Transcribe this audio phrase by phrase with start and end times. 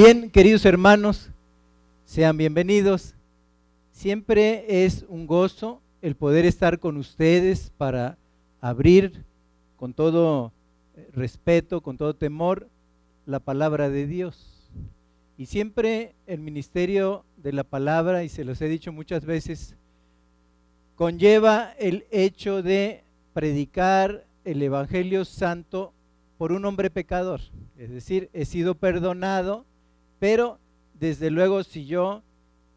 [0.00, 1.28] Bien, queridos hermanos,
[2.04, 3.16] sean bienvenidos.
[3.90, 8.16] Siempre es un gozo el poder estar con ustedes para
[8.60, 9.24] abrir
[9.76, 10.52] con todo
[10.94, 12.68] eh, respeto, con todo temor,
[13.26, 14.70] la palabra de Dios.
[15.36, 19.74] Y siempre el ministerio de la palabra, y se los he dicho muchas veces,
[20.94, 25.92] conlleva el hecho de predicar el Evangelio Santo
[26.38, 27.40] por un hombre pecador.
[27.76, 29.66] Es decir, he sido perdonado
[30.18, 30.58] pero
[30.98, 32.22] desde luego si yo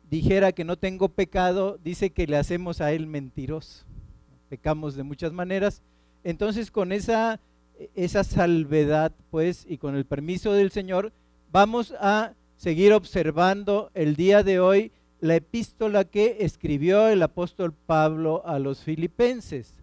[0.09, 3.86] dijera que no tengo pecado, dice que le hacemos a él mentiroso.
[4.49, 5.82] Pecamos de muchas maneras.
[6.23, 7.40] Entonces con esa,
[7.96, 11.13] esa salvedad, pues, y con el permiso del Señor,
[11.52, 18.44] vamos a seguir observando el día de hoy la epístola que escribió el apóstol Pablo
[18.46, 19.74] a los filipenses.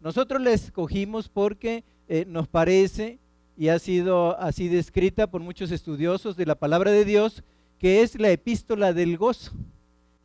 [0.00, 3.18] Nosotros la escogimos porque eh, nos parece
[3.58, 7.42] y ha sido así descrita por muchos estudiosos de la palabra de Dios,
[7.76, 9.50] que es la epístola del gozo.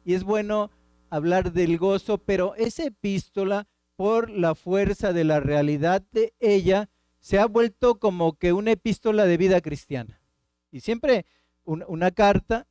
[0.05, 0.69] Y es bueno
[1.09, 7.39] hablar del gozo, pero esa epístola, por la fuerza de la realidad de ella, se
[7.39, 10.21] ha vuelto como que una epístola de vida cristiana.
[10.69, 11.25] Y siempre
[11.63, 12.67] una, carta,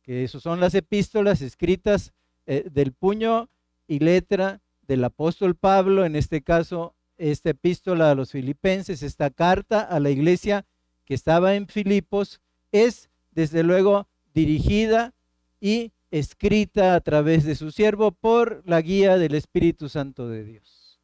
[0.00, 2.14] que eso son las epístolas escritas
[2.46, 3.50] eh, del puño
[3.86, 9.82] y letra del apóstol Pablo, en este caso esta epístola a los filipenses, esta carta
[9.82, 10.64] a la iglesia
[11.04, 12.40] que estaba en Filipos,
[12.72, 15.14] es desde luego dirigida
[15.60, 21.00] y escrita a través de su siervo por la guía del Espíritu Santo de Dios.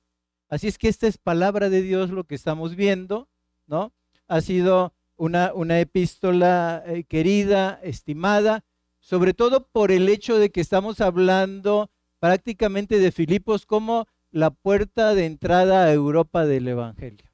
[0.48, 3.28] Así es que esta es palabra de Dios lo que estamos viendo,
[3.66, 3.92] ¿no?
[4.28, 8.64] Ha sido una, una epístola eh, querida, estimada,
[9.00, 15.14] sobre todo por el hecho de que estamos hablando prácticamente de Filipos como la puerta
[15.14, 17.30] de entrada a Europa del Evangelio.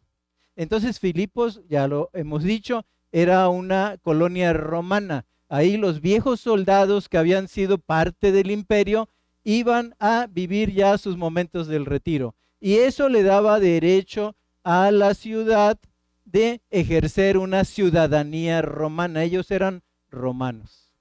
[0.55, 5.25] Entonces Filipos, ya lo hemos dicho, era una colonia romana.
[5.49, 9.09] Ahí los viejos soldados que habían sido parte del imperio
[9.45, 12.35] iban a vivir ya sus momentos del retiro.
[12.61, 15.79] Y eso le daba derecho a la ciudad
[16.27, 19.25] de ejercer una ciudadanía romana.
[19.25, 20.93] Ellos eran romanos.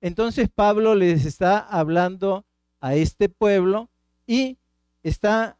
[0.00, 2.46] Entonces Pablo les está hablando
[2.80, 3.90] a este pueblo
[4.26, 4.58] y
[5.02, 5.58] está,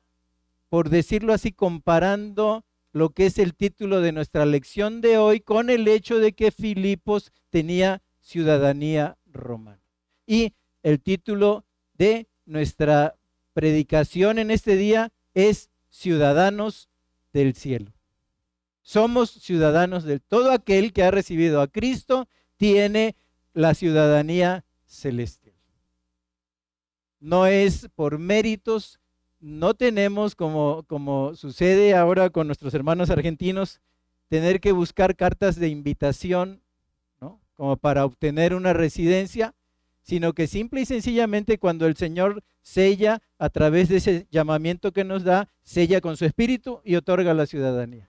[0.68, 5.70] por decirlo así, comparando lo que es el título de nuestra lección de hoy con
[5.70, 9.80] el hecho de que Filipos tenía ciudadanía romana.
[10.26, 11.64] Y el título
[11.94, 13.16] de nuestra
[13.54, 16.88] predicación en este día es Ciudadanos
[17.32, 17.92] del Cielo.
[18.82, 23.16] Somos ciudadanos del todo aquel que ha recibido a Cristo tiene
[23.54, 25.54] la ciudadanía celestial.
[27.20, 28.98] No es por méritos,
[29.42, 33.80] no tenemos, como, como sucede ahora con nuestros hermanos argentinos,
[34.28, 36.62] tener que buscar cartas de invitación,
[37.20, 37.40] ¿no?
[37.56, 39.54] Como para obtener una residencia,
[40.02, 45.04] sino que simple y sencillamente cuando el Señor sella a través de ese llamamiento que
[45.04, 48.08] nos da, sella con su espíritu y otorga la ciudadanía.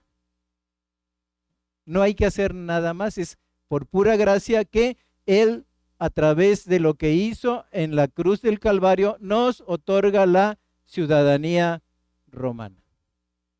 [1.84, 4.96] No hay que hacer nada más, es por pura gracia que
[5.26, 5.66] Él,
[5.98, 11.82] a través de lo que hizo en la cruz del Calvario, nos otorga la ciudadanía
[12.26, 12.82] romana.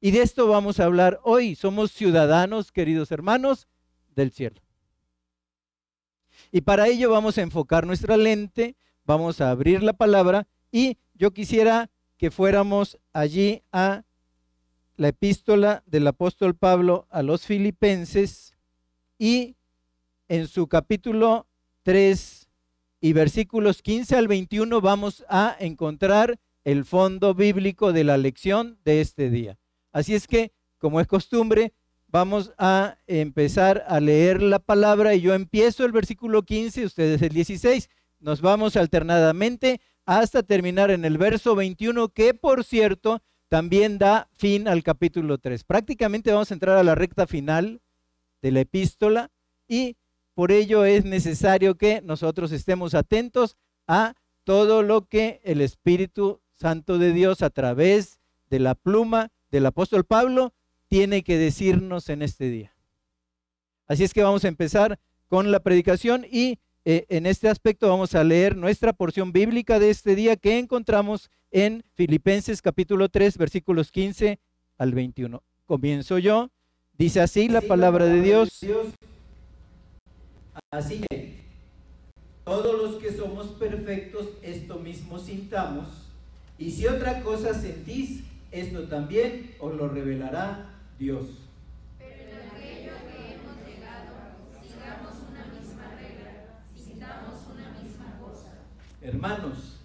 [0.00, 1.54] Y de esto vamos a hablar hoy.
[1.54, 3.68] Somos ciudadanos, queridos hermanos,
[4.14, 4.60] del cielo.
[6.52, 11.32] Y para ello vamos a enfocar nuestra lente, vamos a abrir la palabra y yo
[11.32, 14.04] quisiera que fuéramos allí a
[14.96, 18.54] la epístola del apóstol Pablo a los filipenses
[19.18, 19.56] y
[20.28, 21.46] en su capítulo
[21.82, 22.48] 3
[23.00, 29.00] y versículos 15 al 21 vamos a encontrar el fondo bíblico de la lección de
[29.00, 29.58] este día.
[29.92, 31.72] Así es que, como es costumbre,
[32.08, 37.30] vamos a empezar a leer la palabra y yo empiezo el versículo 15, ustedes el
[37.30, 37.88] 16.
[38.19, 44.69] Nos vamos alternadamente hasta terminar en el verso 21, que por cierto también da fin
[44.69, 45.64] al capítulo 3.
[45.64, 47.82] Prácticamente vamos a entrar a la recta final
[48.43, 49.31] de la epístola
[49.69, 49.96] y
[50.34, 53.56] por ello es necesario que nosotros estemos atentos
[53.87, 54.14] a
[54.44, 58.20] todo lo que el Espíritu Santo de Dios a través
[58.50, 60.52] de la pluma del apóstol Pablo
[60.88, 62.74] tiene que decirnos en este día.
[63.86, 64.98] Así es que vamos a empezar
[65.28, 69.90] con la predicación y eh, en este aspecto vamos a leer nuestra porción bíblica de
[69.90, 74.38] este día que encontramos en Filipenses capítulo 3 versículos 15
[74.78, 75.42] al 21.
[75.66, 76.50] Comienzo yo.
[76.96, 78.60] Dice así la palabra de Dios.
[80.70, 81.44] Así que
[82.44, 86.03] todos los que somos perfectos, esto mismo sintamos
[86.58, 88.22] y si otra cosa sentís,
[88.52, 91.26] esto también os lo revelará Dios.
[91.98, 94.14] Pero en aquello que hemos llegado,
[94.62, 98.52] sigamos una misma regla, sintamos una misma cosa.
[99.02, 99.80] Hermanos,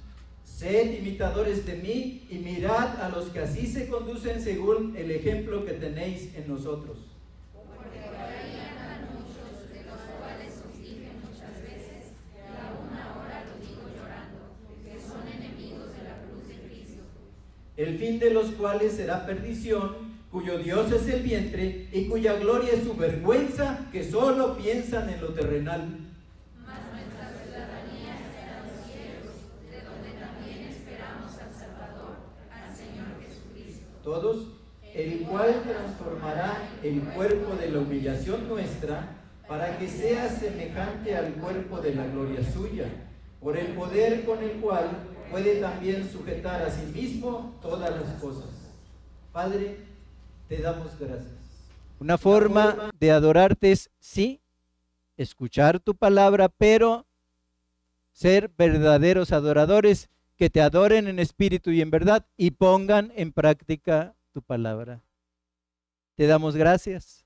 [0.46, 5.66] sed imitadores de mí y mirad a los que así se conducen según el ejemplo
[5.66, 7.00] que tenéis en nosotros.
[7.52, 8.00] Porque
[17.80, 22.74] el fin de los cuales será perdición, cuyo Dios es el vientre y cuya gloria
[22.74, 25.88] es su vergüenza, que solo piensan en lo terrenal.
[26.66, 29.32] Mas nuestra ciudadanía está en los cielos,
[29.72, 32.18] de donde también esperamos al Salvador,
[32.52, 33.86] al Señor Jesucristo.
[34.04, 34.48] Todos,
[34.94, 39.16] el cual transformará el cuerpo de la humillación nuestra,
[39.48, 42.88] para que sea semejante al cuerpo de la gloria suya,
[43.40, 44.90] por el poder con el cual
[45.30, 48.50] puede también sujetar a sí mismo todas las cosas.
[49.32, 49.78] Padre,
[50.48, 51.34] te damos gracias.
[52.00, 54.42] Una forma, de adorarte es, sí,
[55.18, 57.06] escuchar tu palabra, pero
[58.12, 64.16] ser verdaderos adoradores que te adoren en espíritu y en verdad y pongan en práctica
[64.32, 65.02] tu palabra.
[66.16, 67.26] Te damos gracias.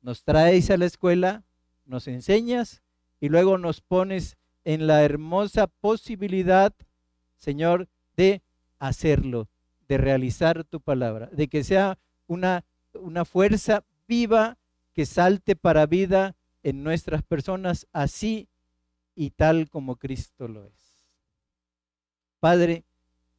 [0.00, 1.44] Nos traes a la escuela,
[1.84, 2.82] nos enseñas
[3.20, 6.74] y luego nos pones en la hermosa posibilidad
[7.44, 8.42] Señor, de
[8.78, 9.50] hacerlo,
[9.86, 12.64] de realizar tu palabra, de que sea una,
[12.94, 14.56] una fuerza viva
[14.94, 18.48] que salte para vida en nuestras personas, así
[19.14, 20.98] y tal como Cristo lo es.
[22.40, 22.86] Padre,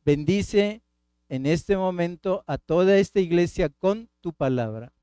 [0.03, 0.83] bendice
[1.27, 4.93] en este momento a toda esta iglesia con tu palabra.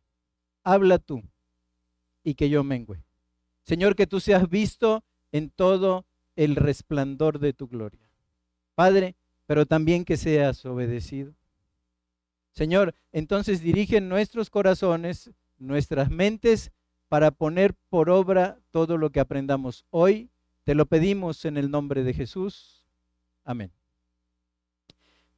[0.62, 1.24] Habla tú
[2.22, 3.02] y que yo mengüe.
[3.64, 5.02] Señor, que tú seas visto
[5.32, 6.06] en todo
[6.36, 8.01] el resplandor de tu gloria.
[8.82, 9.14] Padre,
[9.46, 11.32] pero también que seas obedecido.
[12.50, 16.72] Señor, entonces dirige nuestros corazones, nuestras mentes,
[17.08, 20.32] para poner por obra todo lo que aprendamos hoy.
[20.64, 22.84] Te lo pedimos en el nombre de Jesús.
[23.44, 23.70] Amén.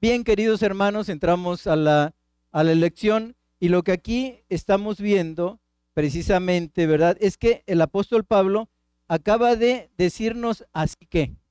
[0.01, 2.15] Bien, queridos hermanos, entramos a la,
[2.51, 5.61] a la lección y lo que aquí estamos viendo
[5.93, 7.19] precisamente, ¿verdad?
[7.21, 8.71] Es que el apóstol Pablo
[9.07, 11.44] acaba de decirnos así que.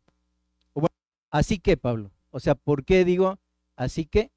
[1.34, 3.40] Así que, Pablo, o sea, ¿por qué digo
[3.76, 4.30] así que?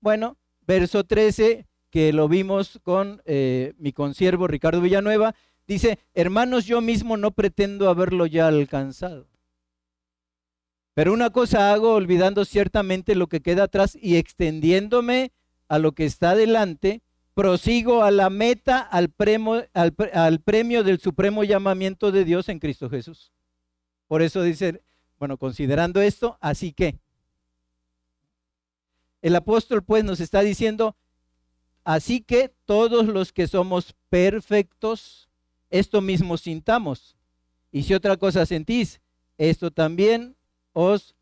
[0.00, 5.34] Bueno, verso 13, que lo vimos con eh, mi consiervo Ricardo Villanueva,
[5.66, 9.26] dice, hermanos, yo mismo no pretendo haberlo ya alcanzado.
[10.94, 15.32] Pero una cosa hago, olvidando ciertamente lo que queda atrás y extendiéndome
[15.66, 17.02] a lo que está delante,
[17.34, 22.60] prosigo a la meta, al premio, al, al premio del supremo llamamiento de Dios en
[22.60, 23.32] Cristo Jesús.
[24.06, 24.80] Por eso dice
[25.18, 26.98] bueno, considerando esto, así que
[29.20, 30.96] el apóstol pues nos está diciendo,
[31.84, 35.28] así que todos los que somos perfectos,
[35.70, 37.16] esto mismo sintamos.
[37.72, 39.00] Y si otra cosa sentís,
[39.36, 40.36] esto también
[40.72, 41.14] os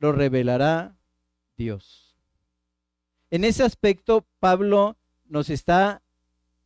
[0.00, 0.96] lo revelará
[1.56, 2.16] Dios.
[3.30, 4.96] En ese aspecto, Pablo
[5.26, 6.02] nos está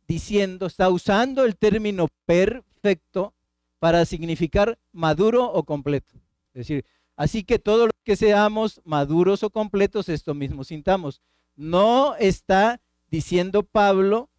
[0.07, 3.33] diciendo, está usando el término perfecto
[3.79, 6.15] para significar maduro o completo.
[6.57, 11.21] Es decir, así que todos los que seamos maduros o completos, esto mismo sintamos.
[11.55, 14.31] No está diciendo Pablo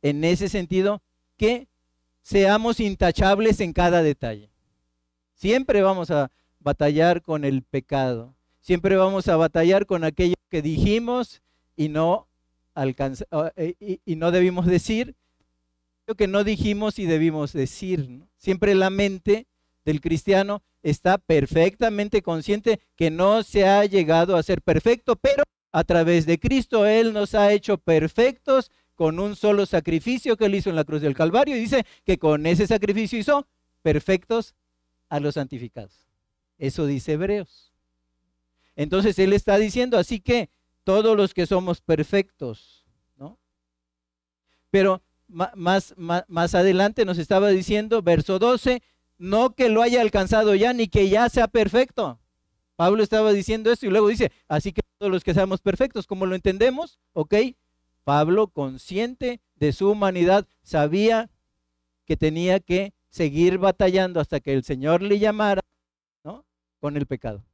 [0.00, 1.02] en ese sentido
[1.36, 1.68] que
[2.22, 4.50] seamos intachables en cada detalle.
[5.34, 6.30] Siempre vamos a
[6.60, 8.34] batallar con el pecado.
[8.60, 11.42] Siempre vamos a batallar con aquello que dijimos
[11.76, 12.26] y no
[12.74, 15.14] alcanza, eh, y, no debimos decir,
[16.06, 18.24] lo que no dijimos y debimos decir.
[18.38, 19.46] Siempre la mente
[19.86, 25.84] del cristiano está perfectamente consciente que no se ha llegado a ser perfecto, pero a
[25.84, 30.70] través de Cristo Él nos ha hecho perfectos con un solo sacrificio que Él hizo
[30.70, 33.46] en la cruz del Calvario y dice que con ese sacrificio hizo
[33.82, 34.54] perfectos
[35.08, 36.08] a los santificados.
[36.58, 37.72] Eso dice Hebreos.
[38.74, 40.50] Entonces Él está diciendo, así que
[40.82, 42.84] todos los que somos perfectos,
[43.16, 43.38] ¿no?
[44.70, 48.82] Pero más, más, más adelante nos estaba diciendo, verso 12,
[49.18, 52.18] no que lo haya alcanzado ya, ni que ya sea perfecto.
[52.76, 56.26] Pablo estaba diciendo esto y luego dice, así que todos los que seamos perfectos, como
[56.26, 57.34] lo entendemos, ok,
[58.04, 61.30] Pablo, consciente de su humanidad, sabía
[62.04, 65.62] que tenía que seguir batallando hasta que el Señor le llamara,
[66.22, 66.44] ¿no?
[66.78, 67.44] Con el pecado.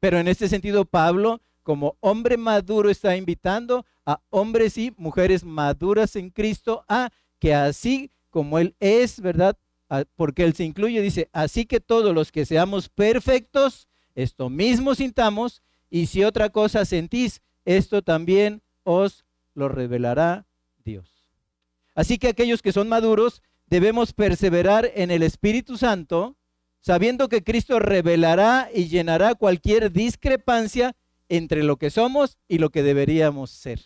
[0.00, 6.16] Pero en este sentido, Pablo, como hombre maduro, está invitando a hombres y mujeres maduras
[6.16, 9.56] en Cristo a que así como Él es, ¿verdad?
[10.16, 15.62] Porque Él se incluye, dice, así que todos los que seamos perfectos, esto mismo sintamos,
[15.90, 20.46] y si otra cosa sentís, esto también os lo revelará
[20.84, 21.28] Dios.
[21.94, 26.36] Así que aquellos que son maduros debemos perseverar en el Espíritu Santo,
[26.80, 30.96] sabiendo que Cristo revelará y llenará cualquier discrepancia
[31.28, 33.80] entre lo que somos y lo que deberíamos ser.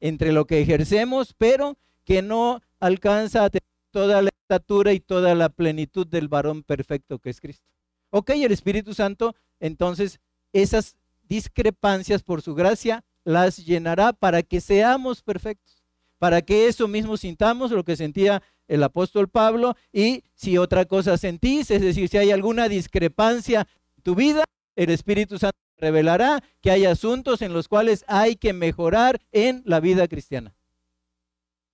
[0.00, 5.34] Entre lo que ejercemos, pero que no alcanza a tener toda la estatura y toda
[5.34, 7.64] la plenitud del varón perfecto que es Cristo.
[8.10, 10.20] Ok, el Espíritu Santo, entonces,
[10.52, 15.82] esas discrepancias por su gracia las llenará para que seamos perfectos,
[16.18, 21.16] para que eso mismo sintamos lo que sentía el apóstol Pablo y si otra cosa
[21.16, 26.70] sentís, es decir, si hay alguna discrepancia en tu vida, el Espíritu Santo revelará que
[26.70, 30.54] hay asuntos en los cuales hay que mejorar en la vida cristiana.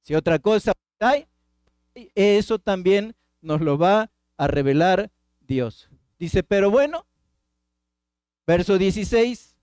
[0.03, 1.27] Si otra cosa hay,
[2.15, 5.89] eso también nos lo va a revelar Dios.
[6.19, 7.07] Dice, pero bueno,
[8.47, 9.57] verso 16,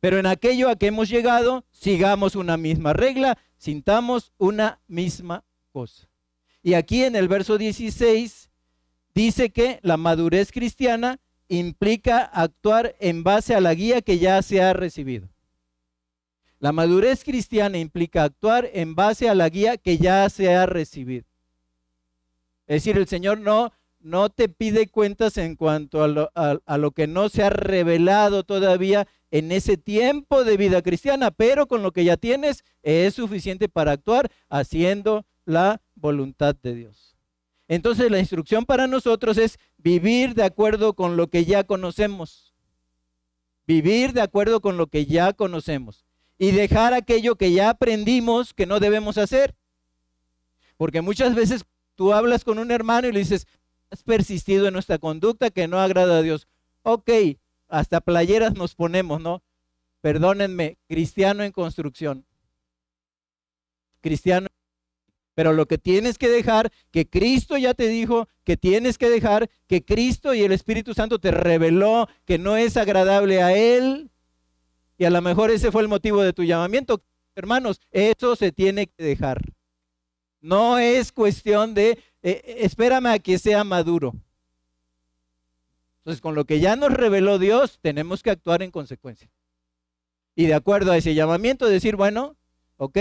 [0.00, 6.08] pero en aquello a que hemos llegado, sigamos una misma regla, sintamos una misma cosa.
[6.62, 8.50] Y aquí en el verso 16
[9.14, 14.62] dice que la madurez cristiana implica actuar en base a la guía que ya se
[14.62, 15.28] ha recibido.
[16.60, 21.27] La madurez cristiana implica actuar en base a la guía que ya se ha recibido.
[22.68, 26.90] Es decir, el Señor no, no te pide cuentas en cuanto a lo, a lo
[26.92, 31.92] que no se ha revelado todavía en ese tiempo de vida cristiana, pero con lo
[31.92, 37.16] que ya tienes es suficiente para actuar haciendo la voluntad de Dios.
[37.68, 42.54] Entonces la instrucción para nosotros es vivir de acuerdo con lo que ya conocemos.
[43.66, 46.06] Vivir de acuerdo con lo que ya conocemos.
[46.38, 49.54] Y dejar aquello que ya aprendimos que no debemos hacer.
[50.78, 51.64] Porque muchas veces
[51.98, 53.48] tú hablas con un hermano y le dices,
[53.90, 56.46] has persistido en nuestra conducta que no agrada a Dios.
[56.84, 57.10] Ok,
[57.66, 59.42] hasta playeras nos ponemos, ¿no?
[60.00, 62.24] Perdónenme, cristiano en construcción.
[64.00, 64.46] Cristiano
[65.34, 69.48] pero lo que tienes que dejar, que Cristo ya te dijo, que tienes que dejar,
[69.68, 74.10] que Cristo y el Espíritu Santo te reveló que no es agradable a Él.
[74.98, 77.04] Y a lo mejor ese fue el motivo de tu llamamiento.
[77.36, 79.40] Hermanos, eso se tiene que dejar.
[80.40, 84.14] No es cuestión de, eh, espérame a que sea maduro.
[85.98, 89.30] Entonces, con lo que ya nos reveló Dios, tenemos que actuar en consecuencia.
[90.34, 92.36] Y de acuerdo a ese llamamiento, decir, bueno,
[92.76, 92.98] ok,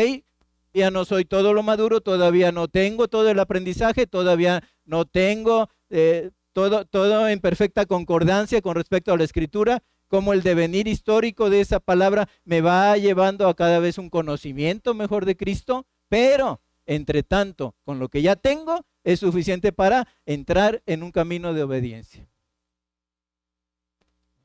[0.92, 6.32] no soy todo lo maduro, todavía no tengo todo el aprendizaje, todavía no tengo eh,
[6.54, 11.62] todo, todo en perfecta concordancia con respecto a la escritura, como el devenir histórico de
[11.62, 17.22] esa palabra me va llevando a cada vez un conocimiento mejor de Cristo, pero entre
[17.22, 22.28] tanto, con lo que ya tengo, es suficiente para entrar en un camino de obediencia.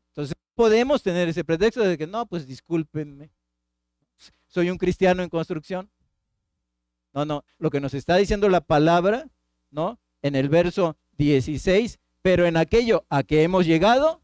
[0.08, 3.30] Entonces, podemos tener ese pretexto de que no, pues discúlpenme,
[4.48, 5.90] soy un cristiano en construcción.
[7.14, 9.26] No, no, lo que nos está diciendo la palabra,
[9.70, 9.98] ¿no?
[10.20, 14.22] En el verso 16, pero en aquello a que hemos llegado,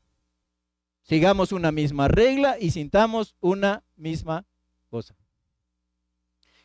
[1.03, 4.47] sigamos una misma regla y sintamos una misma
[4.91, 5.17] cosa.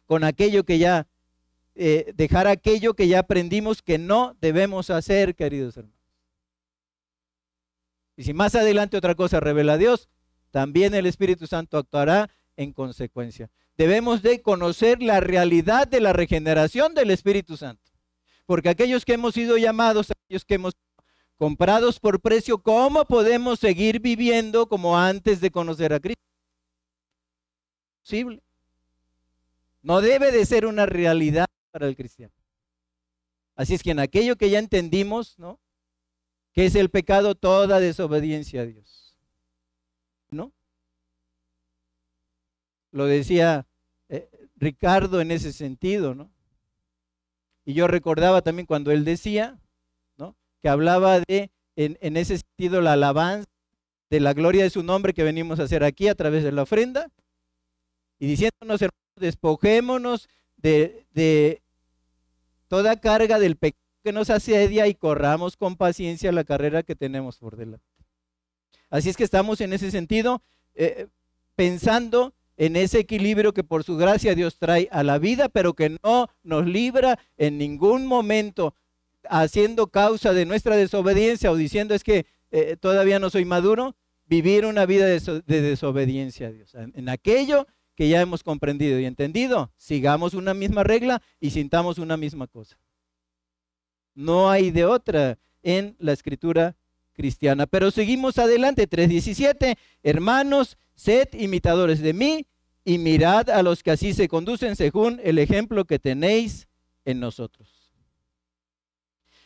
[0.05, 1.07] Con aquello que ya,
[1.75, 5.99] eh, dejar aquello que ya aprendimos que no debemos hacer, queridos hermanos.
[8.15, 10.09] Y si más adelante otra cosa revela Dios,
[10.51, 16.93] también el Espíritu Santo actuará en consecuencia debemos de conocer la realidad de la regeneración
[16.93, 17.91] del Espíritu Santo.
[18.45, 20.73] Porque aquellos que hemos sido llamados, aquellos que hemos
[21.37, 26.21] comprados por precio, ¿cómo podemos seguir viviendo como antes de conocer a Cristo?
[28.01, 28.43] Posible.
[29.81, 32.33] No debe de ser una realidad para el cristiano.
[33.55, 35.59] Así es que en aquello que ya entendimos, ¿no?
[36.53, 39.17] Que es el pecado, toda desobediencia a Dios.
[40.29, 40.53] ¿No?
[42.91, 43.65] Lo decía
[44.09, 46.31] eh, Ricardo en ese sentido, ¿no?
[47.65, 49.59] Y yo recordaba también cuando él decía,
[50.15, 50.35] ¿no?
[50.61, 53.47] Que hablaba de, en, ese sentido, la alabanza
[54.11, 56.63] de la gloria de su nombre que venimos a hacer aquí a través de la
[56.63, 57.09] ofrenda.
[58.19, 61.62] Y diciéndonos, hermanos, despojémonos de, de
[62.73, 67.37] toda carga del pecado que nos asedia y corramos con paciencia la carrera que tenemos
[67.37, 67.85] por delante.
[68.89, 70.41] Así es que estamos en ese sentido
[70.73, 71.05] eh,
[71.55, 75.99] pensando en ese equilibrio que por su gracia Dios trae a la vida, pero que
[76.03, 78.73] no nos libra en ningún momento
[79.29, 84.65] haciendo causa de nuestra desobediencia o diciendo es que eh, todavía no soy maduro, vivir
[84.65, 86.73] una vida de, de, desobediencia a Dios.
[86.73, 92.17] En aquello que ya hemos comprendido y entendido, sigamos una misma regla y sintamos una
[92.17, 92.77] misma cosa.
[94.15, 96.75] No hay de otra en la escritura
[97.13, 97.67] cristiana.
[97.67, 102.47] Pero seguimos adelante, 3.17, hermanos, sed imitadores de mí
[102.83, 106.67] y mirad a los que así se conducen según el ejemplo que tenéis
[107.05, 107.69] en nosotros.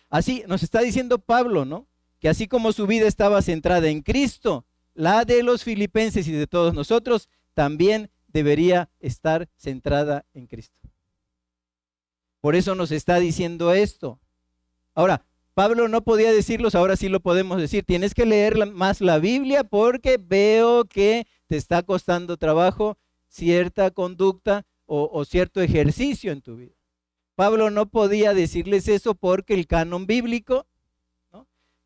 [0.10, 1.88] así nos está diciendo Pablo, ¿no?
[2.20, 6.48] Que así como su vida estaba centrada en Cristo, la de los filipenses y de
[6.48, 10.78] todos nosotros también debería estar centrada en Cristo.
[12.40, 14.20] Por eso nos está diciendo esto.
[14.94, 15.26] Ahora,
[15.56, 17.84] Pablo no podía decirlos, ahora sí lo podemos decir.
[17.84, 24.68] Tienes que leer más la Biblia porque veo que te está costando trabajo cierta conducta
[24.86, 26.76] o, cierto ejercicio en tu vida.
[27.34, 30.68] Pablo no podía decirles eso porque el canon bíblico,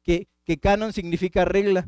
[0.03, 1.87] que, que canon significa regla,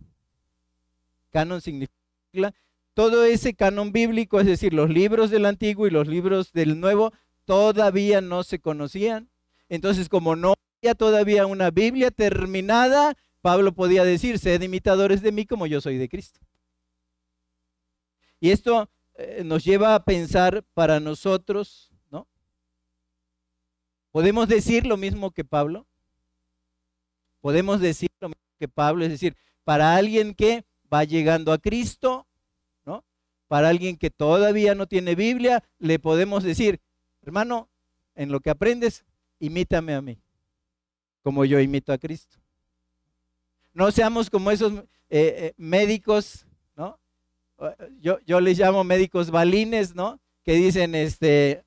[1.32, 1.93] canon significa
[2.32, 2.55] regla,
[2.94, 7.12] todo ese canon bíblico, es decir, los libros del Antiguo y los libros del Nuevo,
[7.46, 9.30] todavía no se conocían.
[9.70, 15.46] Entonces, como no había todavía una Biblia terminada, Pablo podía decir, sed imitadores de mí
[15.46, 16.40] como yo soy de Cristo.
[18.40, 22.28] Y esto eh, nos lleva a pensar para nosotros, ¿no?
[24.12, 25.88] ¿Podemos decir lo mismo que Pablo?
[27.42, 32.28] Podemos decir lo mismo que Pablo, es decir, para alguien que va llegando a Cristo.
[33.48, 36.80] Para alguien que todavía no tiene Biblia, le podemos decir,
[37.22, 37.70] hermano,
[38.16, 39.06] en lo que aprendes,
[39.40, 40.20] imítame a mí,
[41.22, 42.38] como yo imito a Cristo.
[43.74, 46.46] No seamos como esos eh, eh, médicos
[48.00, 50.20] yo, yo les llamo médicos balines, ¿no?
[50.44, 51.64] Que dicen, este,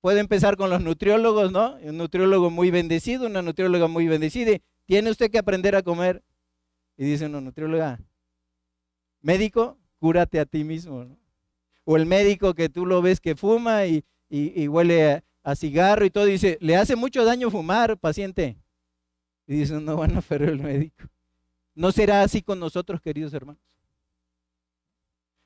[0.00, 1.76] puede empezar con los nutriólogos, ¿no?
[1.82, 4.52] Un nutriólogo muy bendecido, una nutrióloga muy bendecida.
[4.86, 6.22] Tiene usted que aprender a comer.
[6.96, 7.98] Y dice una nutrióloga,
[9.22, 11.16] médico, cúrate a ti mismo, ¿no?
[11.84, 14.04] O el médico que tú lo ves que fuma y,
[14.66, 18.56] huele a, a, cigarro y todo, dice, le hace mucho daño fumar, paciente.
[19.46, 21.04] Y dice, no, bueno, pero el médico.
[21.76, 23.62] ¿No será así con nosotros, queridos hermanos?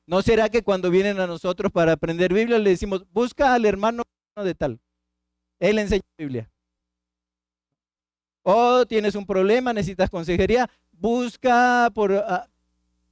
[0.06, 4.04] ¿No será que cuando vienen a nosotros para aprender Biblia le decimos, busca al hermano
[4.36, 4.80] de tal?
[5.60, 6.50] Él enseña Biblia.
[8.42, 12.14] O oh, tienes un problema, necesitas consejería, busca por...
[12.14, 12.48] Ah,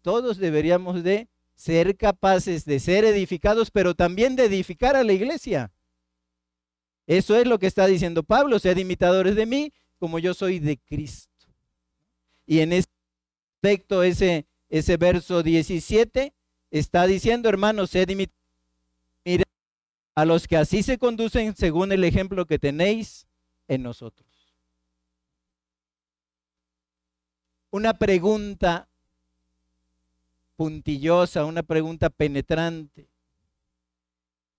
[0.00, 5.72] todos deberíamos de ser capaces de ser edificados, pero también de edificar a la iglesia.
[7.06, 10.78] Eso es lo que está diciendo Pablo, sean imitadores de mí como yo soy de
[10.78, 11.30] Cristo.
[12.46, 12.88] Y en ese
[13.56, 16.34] aspecto, ese, ese verso 17
[16.70, 18.10] está diciendo, hermanos, sed
[19.24, 19.44] Mira,
[20.14, 23.26] a los que así se conducen según el ejemplo que tenéis
[23.68, 24.28] en nosotros.
[27.70, 28.88] Una pregunta
[30.56, 33.08] puntillosa, una pregunta penetrante.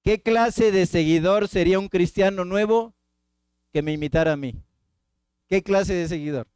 [0.04, 2.94] ¿Qué clase de seguidor sería un cristiano nuevo
[3.74, 4.56] que me imitara a mí?
[5.48, 6.48] ¿Qué clase de seguidor?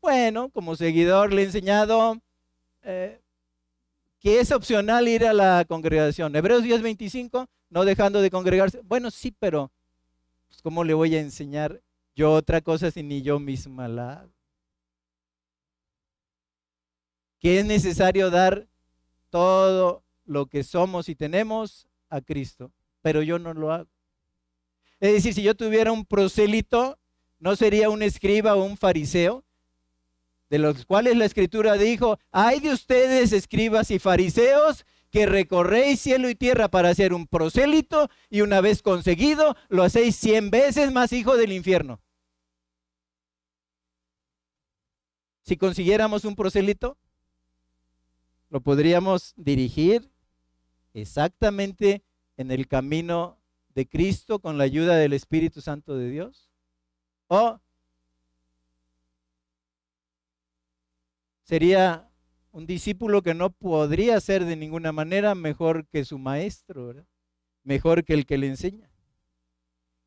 [0.00, 2.20] Bueno, como seguidor le he enseñado
[2.82, 3.20] eh,
[4.18, 6.34] que es opcional ir a la congregación.
[6.36, 8.80] Hebreos 10:25, no dejando de congregarse.
[8.84, 9.70] Bueno, sí, pero
[10.48, 11.80] pues, ¿cómo le voy a enseñar
[12.14, 14.28] yo otra cosa si ni yo misma la?
[17.40, 18.68] Que es necesario dar
[19.30, 22.72] todo lo que somos y tenemos a Cristo,
[23.02, 23.90] pero yo no lo hago.
[25.00, 26.98] Es decir, si yo tuviera un prosélito,
[27.38, 29.44] no sería un escriba o un fariseo,
[30.50, 36.28] de los cuales la escritura dijo, hay de ustedes escribas y fariseos que recorréis cielo
[36.28, 41.12] y tierra para hacer un prosélito y una vez conseguido lo hacéis cien veces más
[41.12, 42.00] hijo del infierno.
[45.44, 46.96] Si consiguiéramos un prosélito,
[48.50, 50.10] lo podríamos dirigir
[50.92, 52.02] exactamente
[52.36, 53.38] en el camino
[53.74, 56.50] de Cristo con la ayuda del Espíritu Santo de Dios.
[57.28, 57.60] O
[61.44, 62.10] sería
[62.50, 66.94] un discípulo que no podría ser de ninguna manera mejor que su maestro,
[67.62, 68.90] mejor que el que le enseña.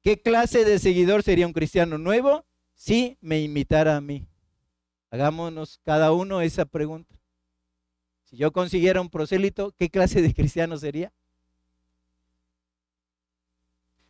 [0.02, 4.28] ¿Qué clase de seguidor sería un cristiano nuevo si me imitara a mí?
[5.10, 7.23] Hagámonos cada uno esa pregunta.
[8.34, 11.14] Si yo consiguiera un prosélito, ¿qué clase de cristiano sería?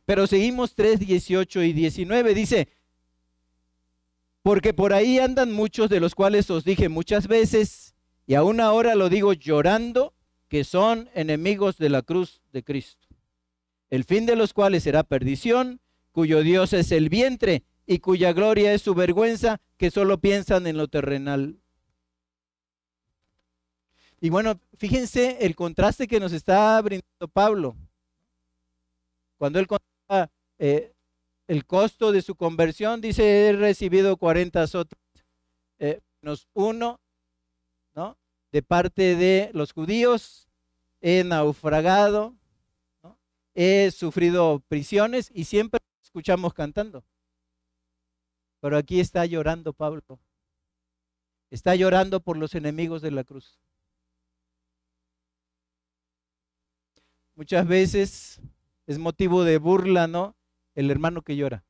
[0.06, 2.34] Pero seguimos 3, 18 y 19.
[2.34, 2.70] Dice,
[4.42, 8.96] porque por ahí andan muchos de los cuales os dije muchas veces, y aún ahora
[8.96, 10.14] lo digo llorando,
[10.48, 13.10] que son enemigos de la cruz de Cristo,
[13.90, 15.82] el fin de los cuales será perdición,
[16.14, 20.78] cuyo Dios es el vientre y cuya gloria es su vergüenza, que solo piensan en
[20.78, 21.60] lo terrenal.
[24.24, 27.76] Y bueno, fíjense el contraste que nos está brindando Pablo.
[29.38, 30.94] Cuando él contaba eh,
[31.46, 34.98] el costo de su conversión, dice, he recibido 40 azotes
[35.78, 37.02] eh, menos uno,
[37.96, 38.18] ¿no?
[38.54, 40.48] De parte de los judíos,
[41.02, 42.34] he naufragado,
[43.54, 47.04] he sufrido prisiones y siempre escuchamos cantando.
[48.62, 50.18] Pero aquí está llorando Pablo.
[51.50, 53.60] Está llorando por los enemigos de la cruz.
[57.36, 58.41] Muchas veces
[58.86, 60.36] es motivo de burla, ¿no?
[60.76, 61.63] El hermano que llora.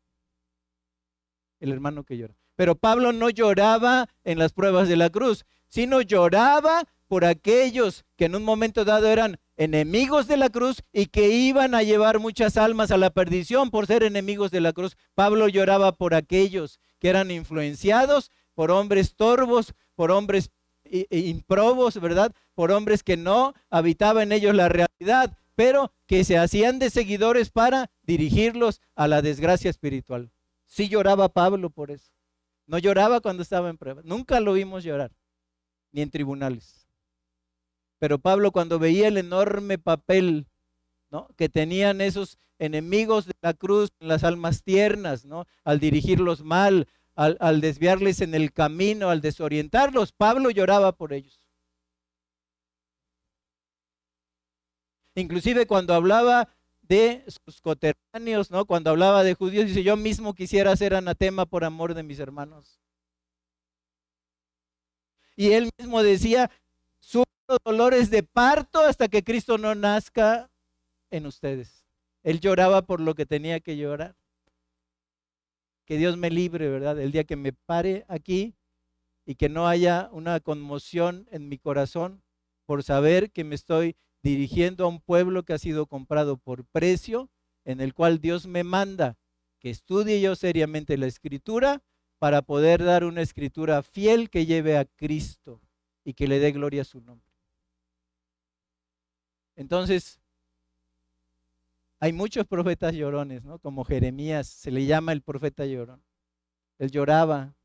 [1.59, 2.35] El hermano que llora.
[2.55, 8.25] Pero Pablo no lloraba en las pruebas de la cruz, sino lloraba por aquellos que
[8.25, 12.57] en un momento dado eran enemigos de la cruz y que iban a llevar muchas
[12.57, 14.97] almas a la perdición por ser enemigos de la cruz.
[15.13, 20.51] Pablo lloraba por aquellos que eran influenciados por hombres torvos, por hombres
[21.09, 22.33] improbos, ¿verdad?
[22.53, 27.49] Por hombres que no habitaba en ellos la realidad, pero que se hacían de seguidores
[27.49, 30.31] para dirigirlos a la desgracia espiritual.
[30.65, 32.11] Sí lloraba Pablo por eso.
[32.65, 34.01] No lloraba cuando estaba en prueba.
[34.03, 35.11] Nunca lo vimos llorar,
[35.91, 36.87] ni en tribunales.
[37.99, 40.47] Pero Pablo cuando veía el enorme papel
[41.37, 45.45] que tenían esos enemigos de la cruz las almas tiernas, ¿no?
[45.63, 51.42] al dirigirlos mal, al, al desviarles en el camino, al desorientarlos, Pablo lloraba por ellos.
[55.15, 56.49] Inclusive cuando hablaba
[56.81, 58.65] de sus coterráneos, ¿no?
[58.65, 62.79] Cuando hablaba de judíos, dice, yo mismo quisiera ser anatema por amor de mis hermanos.
[65.35, 66.51] Y él mismo decía,
[66.99, 67.25] sufro
[67.65, 70.51] dolores de parto hasta que Cristo no nazca
[71.09, 71.85] en ustedes.
[72.23, 74.15] Él lloraba por lo que tenía que llorar.
[75.85, 76.99] Que Dios me libre, ¿verdad?
[76.99, 78.55] El día que me pare aquí
[79.25, 82.23] y que no haya una conmoción en mi corazón
[82.65, 87.29] por saber que me estoy dirigiendo a un pueblo que ha sido comprado por precio,
[87.65, 89.17] en el cual Dios me manda
[89.59, 91.83] que estudie yo seriamente la escritura
[92.19, 95.61] para poder dar una escritura fiel que lleve a Cristo
[96.05, 97.29] y que le dé gloria a su nombre.
[99.55, 100.19] Entonces,
[101.99, 103.59] hay muchos profetas llorones, ¿no?
[103.59, 106.03] Como Jeremías, se le llama el profeta llorón.
[106.79, 107.55] Él lloraba,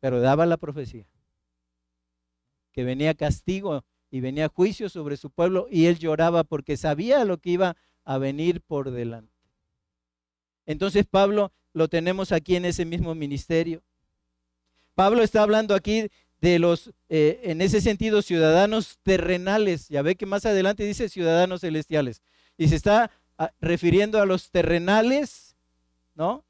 [0.00, 1.06] pero daba la profecía.
[2.72, 7.38] Que venía castigo y venía juicio sobre su pueblo y él lloraba porque sabía lo
[7.38, 9.32] que iba a venir por delante.
[10.64, 13.82] Entonces Pablo lo tenemos aquí en ese mismo ministerio.
[14.94, 19.88] Pablo está hablando aquí de los, eh, en ese sentido, ciudadanos terrenales.
[19.88, 22.22] Ya ve que más adelante dice ciudadanos celestiales.
[22.56, 25.56] Y se está ah, refiriendo a los terrenales,
[26.14, 26.44] ¿no?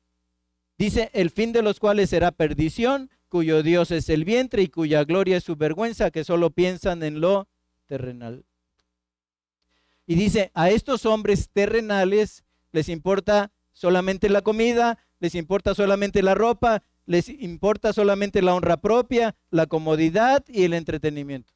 [0.78, 5.04] Dice, el fin de los cuales será perdición, cuyo Dios es el vientre y cuya
[5.04, 7.48] gloria es su vergüenza, que solo piensan en lo
[7.86, 8.44] terrenal.
[10.06, 16.34] Y dice, a estos hombres terrenales les importa solamente la comida, les importa solamente la
[16.34, 21.52] ropa, les importa solamente la honra propia, la comodidad y el entretenimiento.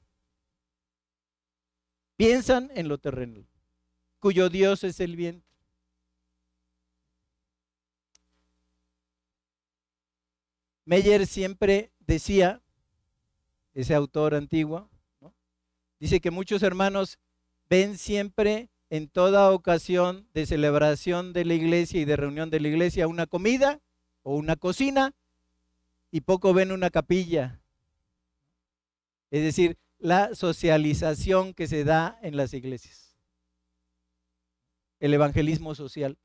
[2.16, 3.46] Piensan en lo terrenal,
[4.18, 5.49] cuyo Dios es el vientre.
[10.90, 12.60] Meyer siempre decía,
[13.74, 14.90] ese autor antiguo,
[16.00, 17.20] dice que muchos hermanos
[17.68, 22.66] ven siempre en toda ocasión de celebración de la iglesia y de reunión de la
[22.66, 23.80] iglesia una comida
[24.24, 25.14] o una cocina
[26.10, 27.60] y poco ven una capilla.
[29.30, 33.16] Es decir, la socialización que se da en las iglesias.
[34.98, 36.18] El evangelismo social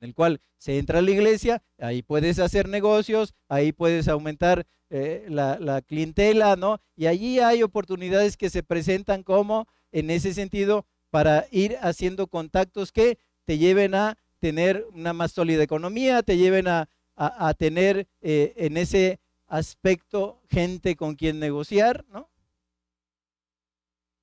[0.00, 4.66] en el cual se entra a la iglesia, ahí puedes hacer negocios, ahí puedes aumentar
[4.90, 6.80] eh, la, la, clientela, ¿no?
[6.96, 12.92] Y allí hay oportunidades que se presentan como, en ese sentido, para ir haciendo contactos
[12.92, 18.54] que te lleven a tener una más sólida economía, te lleven a, a, tener eh,
[18.56, 22.30] en ese aspecto gente con quien negociar, ¿no?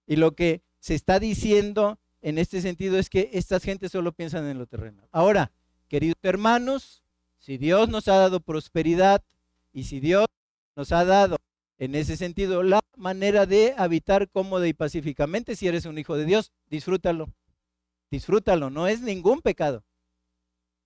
[0.08, 4.46] Y lo que se está diciendo en este sentido es que estas gentes solo piensan
[4.48, 5.08] en lo terrenal.
[5.12, 5.52] Ahora,
[5.88, 7.04] Queridos hermanos,
[7.38, 9.24] si Dios nos ha dado prosperidad
[9.72, 10.26] y si Dios
[10.76, 11.38] nos ha dado
[11.78, 16.26] en ese sentido la manera de habitar cómoda y pacíficamente, si eres un hijo de
[16.26, 17.30] Dios, disfrútalo.
[18.10, 19.84] Disfrútalo, no es ningún pecado.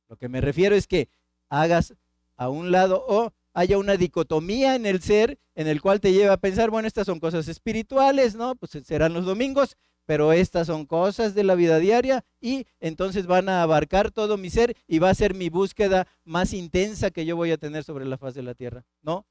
[0.10, 1.10] Lo que me refiero es que
[1.48, 1.94] hagas
[2.36, 6.34] a un lado o haya una dicotomía en el ser en el cual te lleva
[6.34, 8.56] a pensar, bueno, estas son cosas espirituales, ¿no?
[8.56, 9.78] Pues serán los domingos,
[10.10, 14.50] pero estas son cosas de la vida diaria y entonces van a abarcar todo mi
[14.50, 18.06] ser y va a ser mi búsqueda más intensa que yo voy a tener sobre
[18.06, 18.84] la faz de la tierra.
[19.04, 19.28] No,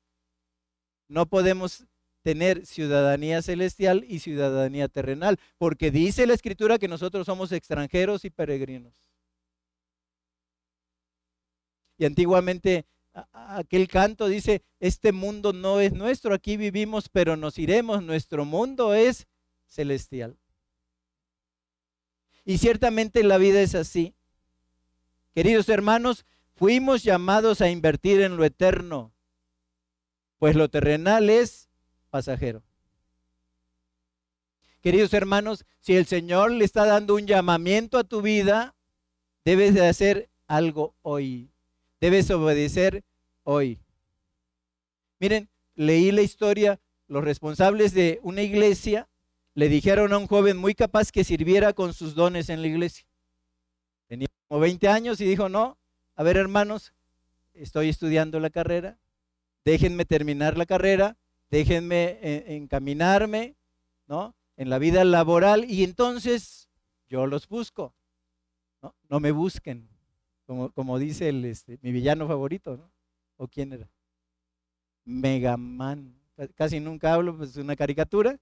[1.08, 1.88] no podemos
[2.22, 8.30] tener ciudadanía celestial y ciudadanía terrenal, porque dice la escritura que nosotros somos extranjeros y
[8.30, 8.94] peregrinos.
[11.96, 12.86] Y antiguamente
[13.32, 18.94] aquel canto dice, este mundo no es nuestro, aquí vivimos, pero nos iremos, nuestro mundo
[18.94, 19.26] es
[19.66, 20.38] celestial.
[22.48, 24.16] Y ciertamente la vida es así.
[25.34, 26.24] Queridos hermanos,
[26.58, 29.12] Fuimos llamados a invertir en lo eterno,
[30.40, 31.68] pues lo terrenal es
[32.10, 32.64] pasajero.
[34.80, 38.74] Queridos hermanos, si el Señor le está dando un llamamiento a tu vida,
[39.44, 41.48] debes de hacer algo hoy.
[42.00, 43.04] Debes obedecer
[43.44, 43.78] hoy.
[45.20, 49.08] Miren, leí la historia, los responsables de una iglesia
[49.58, 53.04] le dijeron a un joven muy capaz que sirviera con sus dones en la iglesia.
[54.06, 55.76] Tenía como 20 años y dijo, no,
[56.14, 56.92] a ver hermanos,
[57.54, 59.00] estoy estudiando la carrera,
[59.64, 61.16] déjenme terminar la carrera,
[61.50, 63.56] déjenme eh, encaminarme,
[64.06, 64.32] ¿no?
[64.56, 66.68] En la vida laboral y entonces
[67.08, 67.92] yo los busco,
[68.80, 68.94] ¿no?
[69.08, 69.88] No me busquen,
[70.46, 72.88] como, como dice este, mi villano favorito, ¿no?
[73.36, 73.90] ¿O quién era?
[75.04, 76.14] Megaman.
[76.54, 78.38] Casi nunca hablo, pues es una caricatura.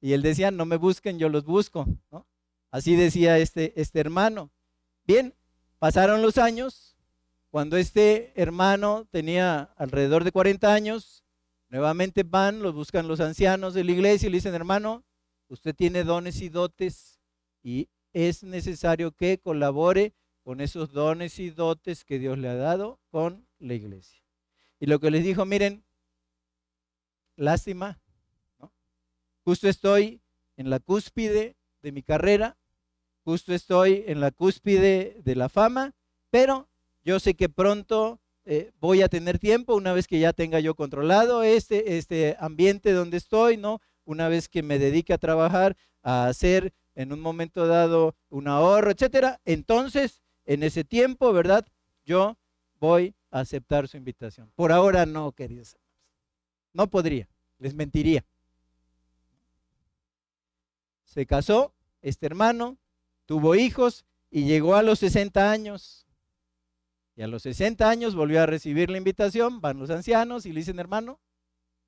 [0.00, 1.86] Y él decía, no me busquen, yo los busco.
[2.70, 4.50] Así decía este, este hermano.
[5.04, 5.34] Bien,
[5.78, 6.96] pasaron los años.
[7.50, 11.24] Cuando este hermano tenía alrededor de 40 años,
[11.68, 15.04] nuevamente van, los buscan los ancianos de la iglesia y le dicen, hermano,
[15.48, 17.20] usted tiene dones y dotes
[17.62, 23.00] y es necesario que colabore con esos dones y dotes que Dios le ha dado
[23.10, 24.22] con la iglesia.
[24.80, 25.84] Y lo que les dijo, miren,
[27.36, 28.00] lástima,
[29.48, 30.20] Justo estoy
[30.58, 32.58] en la cúspide de mi carrera,
[33.24, 35.94] justo estoy en la cúspide de la fama,
[36.28, 36.68] pero
[37.02, 40.74] yo sé que pronto eh, voy a tener tiempo una vez que ya tenga yo
[40.74, 43.80] controlado este, este ambiente donde estoy, ¿no?
[44.04, 48.90] Una vez que me dedique a trabajar, a hacer en un momento dado un ahorro,
[48.90, 51.66] etcétera, entonces en ese tiempo, ¿verdad?
[52.04, 52.36] Yo
[52.78, 54.52] voy a aceptar su invitación.
[54.54, 55.78] Por ahora no, queridos.
[56.74, 58.26] No podría, les mentiría
[61.08, 62.76] se casó, este hermano,
[63.24, 66.06] tuvo hijos y llegó a los 60 años.
[67.16, 70.60] Y a los 60 años volvió a recibir la invitación, van los ancianos y le
[70.60, 71.18] dicen, hermano,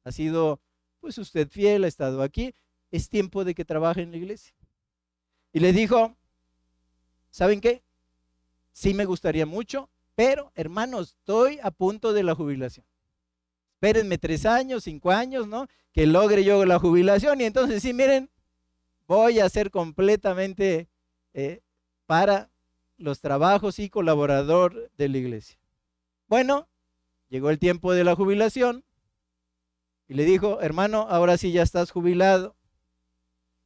[0.05, 0.59] ha sido
[1.01, 2.55] pues usted fiel, ha estado aquí,
[2.91, 4.55] es tiempo de que trabaje en la iglesia.
[5.53, 6.17] Y le dijo,
[7.31, 7.83] ¿saben qué?
[8.73, 12.87] Sí me gustaría mucho, pero hermanos, estoy a punto de la jubilación.
[13.75, 15.69] Espérenme tres años, cinco años, ¿no?
[15.93, 18.31] Que logre yo la jubilación y entonces sí, miren,
[19.11, 20.89] voy a ser completamente
[21.35, 21.63] eh,
[22.07, 22.49] para
[22.97, 25.59] los trabajos y colaborador de la iglesia.
[26.29, 26.69] Bueno,
[27.29, 28.85] llegó el tiempo de la jubilación
[30.07, 32.55] y le dijo, hermano, ahora sí ya estás jubilado.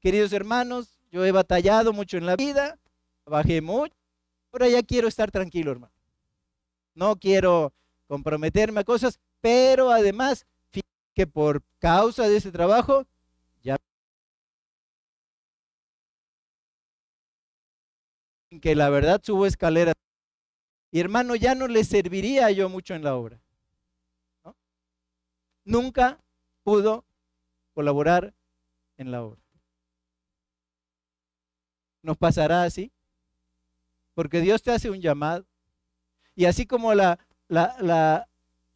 [0.00, 2.78] Queridos hermanos, yo he batallado mucho en la vida,
[3.24, 3.94] trabajé mucho,
[4.50, 5.92] ahora ya quiero estar tranquilo, hermano.
[6.94, 7.74] No quiero
[8.06, 10.46] comprometerme a cosas, pero además
[11.12, 13.06] que por causa de ese trabajo
[18.60, 19.94] que la verdad subo escaleras.
[20.90, 23.40] Y hermano, ya no le serviría yo mucho en la obra.
[25.64, 26.20] Nunca
[26.62, 27.04] pudo
[27.72, 28.34] colaborar
[28.96, 29.40] en la obra.
[32.02, 32.92] ¿Nos pasará así?
[34.14, 35.46] Porque Dios te hace un llamado.
[36.36, 38.28] Y así como la, la, la,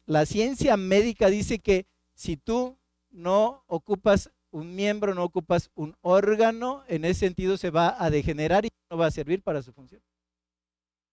[0.05, 2.77] la ciencia médica dice que si tú
[3.11, 8.65] no ocupas un miembro, no ocupas un órgano, en ese sentido se va a degenerar
[8.65, 10.01] y no va a servir para su función.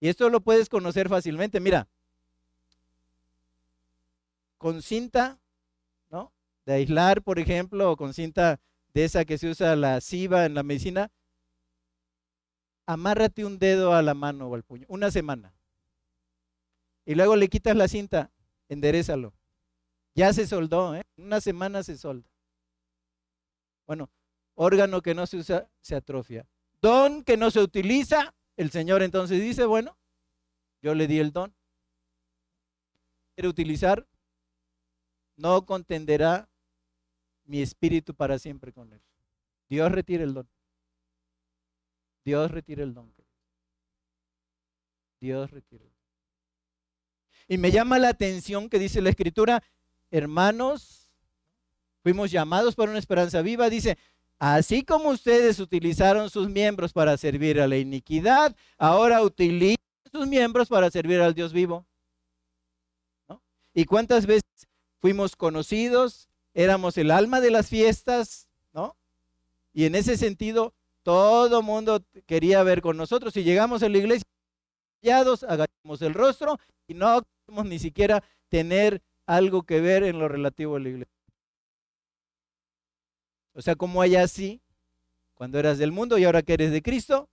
[0.00, 1.60] Y esto lo puedes conocer fácilmente.
[1.60, 1.88] Mira,
[4.58, 5.38] con cinta,
[6.10, 6.32] ¿no?
[6.64, 8.60] De aislar, por ejemplo, o con cinta
[8.94, 11.10] de esa que se usa la SIVA en la medicina,
[12.86, 15.52] amárrate un dedo a la mano o al puño, una semana.
[17.04, 18.30] Y luego le quitas la cinta,
[18.68, 19.32] enderezalo.
[20.14, 21.02] Ya se soldó, ¿eh?
[21.16, 22.28] Una semana se solda.
[23.86, 24.10] Bueno,
[24.54, 26.46] órgano que no se usa se atrofia.
[26.80, 29.96] Don que no se utiliza, el Señor entonces dice, bueno,
[30.82, 31.54] yo le di el don.
[33.34, 34.06] Quiere utilizar,
[35.36, 36.48] no contenderá
[37.44, 39.00] mi espíritu para siempre con él.
[39.68, 40.48] Dios retira el don.
[42.24, 43.12] Dios retira el don.
[45.20, 45.96] Dios retira el don.
[47.48, 49.62] Y me llama la atención que dice la escritura,
[50.10, 51.05] hermanos,
[52.06, 53.68] Fuimos llamados por una esperanza viva.
[53.68, 53.98] Dice,
[54.38, 60.68] así como ustedes utilizaron sus miembros para servir a la iniquidad, ahora utilicen sus miembros
[60.68, 61.84] para servir al Dios vivo.
[63.74, 64.68] ¿Y cuántas veces
[65.00, 66.28] fuimos conocidos?
[66.54, 68.96] Éramos el alma de las fiestas, ¿no?
[69.72, 73.36] Y en ese sentido, todo mundo quería ver con nosotros.
[73.36, 74.28] Y llegamos a la iglesia,
[75.02, 80.76] agachamos el rostro y no queremos ni siquiera tener algo que ver en lo relativo
[80.76, 81.15] a la iglesia.
[83.56, 84.60] O sea, como hay así,
[85.34, 87.30] cuando eras del mundo y ahora que eres de Cristo,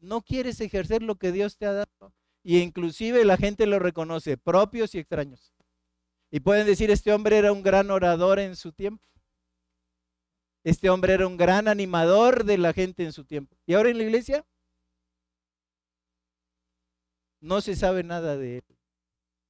[0.00, 2.12] no quieres ejercer lo que Dios te ha dado.
[2.42, 5.52] y inclusive la gente lo reconoce, propios y extraños.
[6.30, 9.06] Y pueden decir, este hombre era un gran orador en su tiempo.
[10.64, 13.56] Este hombre era un gran animador de la gente en su tiempo.
[13.66, 14.44] ¿Y ahora en la iglesia?
[17.40, 18.64] No se sabe nada de él.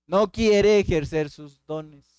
[0.06, 2.09] No quiere ejercer sus dones.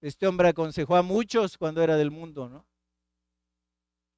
[0.00, 2.66] Este hombre aconsejó a muchos cuando era del mundo, ¿no?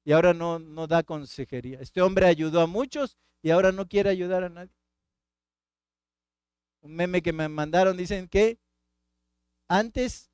[0.03, 1.79] Y ahora no, no da consejería.
[1.79, 4.73] Este hombre ayudó a muchos y ahora no quiere ayudar a nadie.
[6.81, 8.57] Un meme que me mandaron dicen que
[9.67, 10.31] antes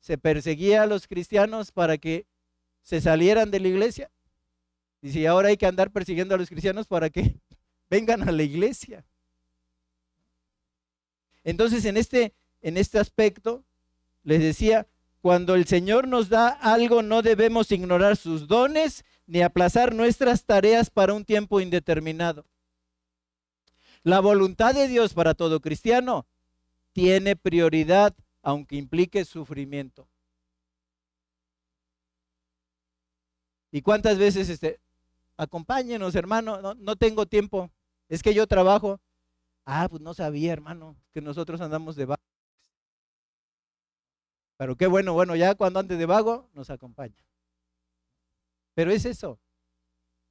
[0.00, 2.26] se perseguía a los cristianos para que
[2.82, 4.10] se salieran de la iglesia.
[5.02, 7.40] Y si ahora hay que andar persiguiendo a los cristianos para que
[7.90, 9.04] vengan a la iglesia.
[11.44, 13.64] Entonces, en este, en este aspecto,
[14.28, 14.86] les decía,
[15.22, 20.90] cuando el Señor nos da algo, no debemos ignorar sus dones ni aplazar nuestras tareas
[20.90, 22.44] para un tiempo indeterminado.
[24.02, 26.26] La voluntad de Dios para todo cristiano
[26.92, 30.06] tiene prioridad aunque implique sufrimiento.
[33.72, 34.78] ¿Y cuántas veces este,
[35.38, 36.60] acompáñenos, hermano?
[36.60, 37.70] No, no, tengo tiempo.
[38.10, 39.00] Es que yo trabajo.
[39.64, 42.14] Ah, pues no sabía, hermano, que nosotros andamos de.
[44.58, 47.24] Pero qué bueno, bueno, ya cuando antes de vago, nos acompaña.
[48.74, 49.40] Pero es eso.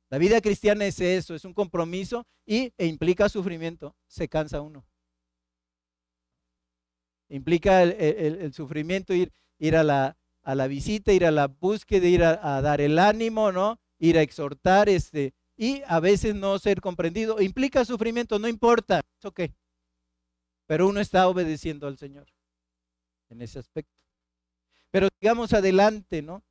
[0.09, 3.95] La vida cristiana es eso, es un compromiso y, e implica sufrimiento.
[4.07, 4.85] Se cansa uno
[7.29, 12.81] implica el, sufrimiento, ir, ir a, la, visita, ir a la búsqueda, ir a, dar
[12.81, 13.79] el ánimo, ¿no?
[13.99, 17.41] Ir a exhortar, este, y a veces no ser comprendido.
[17.41, 19.41] Implica sufrimiento, no importa, es ok.
[20.67, 22.27] Pero uno está obedeciendo al Señor
[23.29, 23.93] en ese aspecto.
[24.91, 26.43] Pero digamos adelante, ¿no?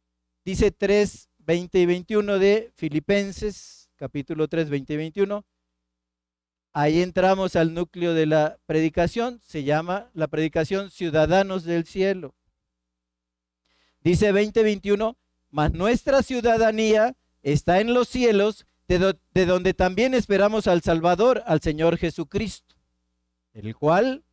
[0.44, 5.44] Dice 3, 20 y 21 de Filipenses, capítulo 3, 20 y 21.
[6.72, 12.34] Ahí entramos al núcleo de la predicación, se llama la predicación Ciudadanos del Cielo.
[14.02, 15.16] Dice 2021,
[15.50, 21.60] mas nuestra ciudadanía está en los cielos, de, de, donde también esperamos al Salvador, al
[21.60, 22.76] Señor Jesucristo,
[23.52, 24.24] el cual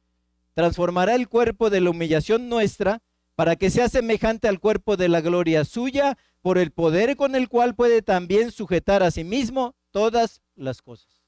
[0.54, 3.02] transformará el cuerpo de la humillación nuestra
[3.36, 7.50] para que sea semejante al cuerpo de la gloria suya, por el poder con el
[7.50, 11.24] cual puede también sujetar a sí mismo todas las cosas.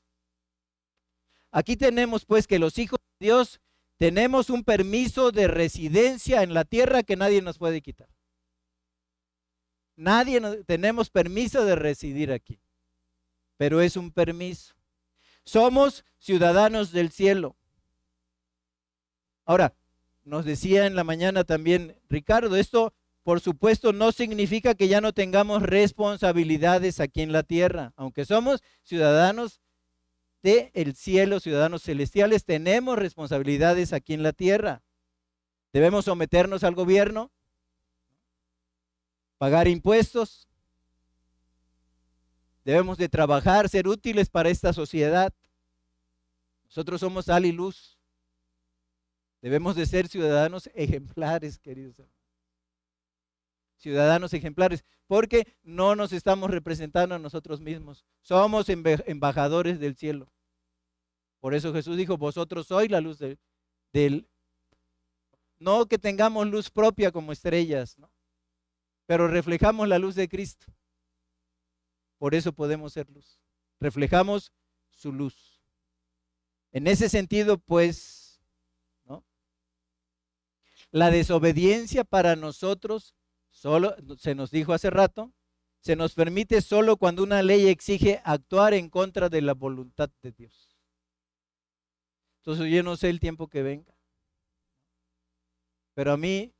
[1.52, 3.62] Aquí tenemos pues que los hijos de Dios
[3.98, 8.10] tenemos un permiso de residencia en la tierra que nadie nos puede quitar.
[9.96, 12.60] Nadie tenemos permiso de residir aquí,
[13.56, 14.76] pero es un permiso.
[15.46, 17.56] Somos ciudadanos del cielo.
[19.46, 19.74] Ahora,
[20.26, 25.14] nos decía en la mañana también Ricardo, esto por supuesto no significa que ya no
[25.14, 29.62] tengamos responsabilidades aquí en la tierra, aunque somos ciudadanos
[30.46, 34.84] el cielo, ciudadanos celestiales, tenemos responsabilidades aquí en la tierra.
[35.74, 37.32] Debemos someternos al gobierno,
[39.38, 40.48] pagar impuestos,
[42.64, 45.34] debemos de trabajar, ser útiles para esta sociedad.
[46.66, 47.95] Nosotros somos sal y luz.
[49.42, 52.02] Debemos de ser ciudadanos ejemplares, queridos
[53.78, 58.06] Ciudadanos ejemplares, porque no nos estamos representando a nosotros mismos.
[58.22, 60.32] Somos embajadores del cielo.
[61.40, 63.20] Por eso Jesús dijo, vosotros sois la luz
[63.94, 64.28] del...
[65.60, 68.10] No que tengamos luz propia como estrellas, ¿no?
[69.06, 70.68] pero reflejamos la luz de Cristo.
[72.18, 73.40] Por eso podemos ser luz.
[73.80, 74.52] Reflejamos
[74.90, 75.62] su luz.
[76.72, 78.25] En ese sentido, pues.
[80.96, 83.18] La desobediencia para nosotros,
[83.50, 85.34] solo, se nos dijo hace rato,
[85.82, 90.32] se nos permite solo cuando una ley exige actuar en contra de la voluntad de
[90.32, 90.80] Dios.
[92.38, 93.94] Entonces yo no sé el tiempo que venga.
[95.96, 96.54] Pero a mí,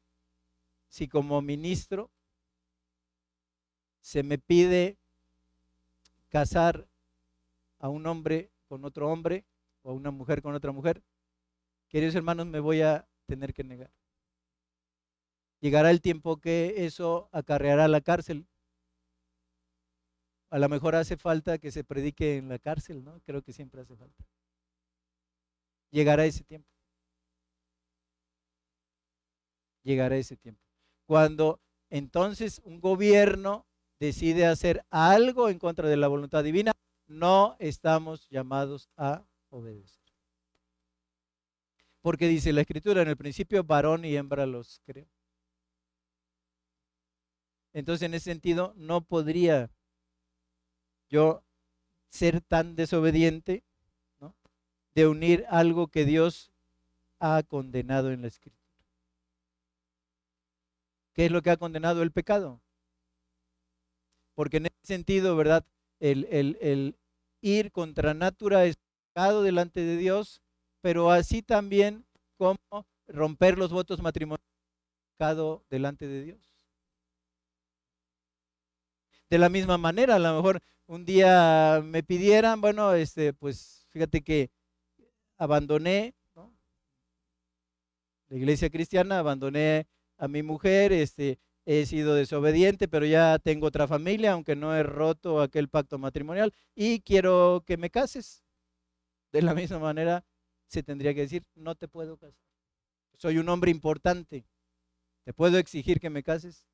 [0.90, 2.12] si como ministro
[4.02, 4.98] se me pide
[6.28, 6.90] casar
[7.80, 9.46] a un hombre con otro hombre
[9.82, 11.02] o a una mujer con otra mujer,
[11.88, 13.94] queridos hermanos, me voy a tener que negar.
[15.66, 18.46] Llegará el tiempo que eso acarreará la cárcel.
[20.52, 23.20] A lo mejor hace falta que se predique en la cárcel, ¿no?
[23.26, 24.24] Creo que siempre hace falta
[25.96, 26.70] llegará ese tiempo.
[29.84, 30.62] Llegará ese tiempo.
[31.08, 33.66] Cuando entonces un gobierno
[34.00, 36.74] decide hacer algo en contra de la voluntad divina,
[37.08, 40.04] no estamos llamados a obedecer.
[42.02, 45.08] Porque dice la escritura, en el principio varón y hembra los creo.
[47.76, 49.70] Entonces en ese sentido no podría
[51.10, 51.44] yo
[52.08, 53.66] ser tan desobediente
[54.96, 56.54] de unir algo que Dios
[57.20, 58.64] ha condenado en la escritura.
[61.12, 62.62] ¿Qué es lo que ha condenado el pecado?
[64.36, 65.66] Porque en ese sentido, ¿verdad?
[66.00, 66.98] El, el
[67.42, 68.78] ir contra natura es
[69.10, 70.42] pecado delante de Dios,
[70.80, 72.06] pero así también
[72.38, 74.48] como romper los votos matrimoniales
[75.18, 76.55] pecado delante de Dios.
[79.30, 84.22] De la misma manera, a lo mejor un día me pidieran, bueno, este, pues fíjate
[84.24, 84.52] que
[85.38, 86.14] abandoné
[88.30, 93.88] la iglesia cristiana, abandoné a mi mujer, este, he sido desobediente, pero ya tengo otra
[93.88, 98.44] familia, aunque no he roto aquel pacto matrimonial, y quiero que me cases.
[99.32, 100.24] De la misma manera,
[100.68, 102.46] se tendría que decir, no te puedo casar.
[103.18, 104.46] Soy un hombre importante.
[105.24, 106.68] ¿Te puedo exigir que me cases?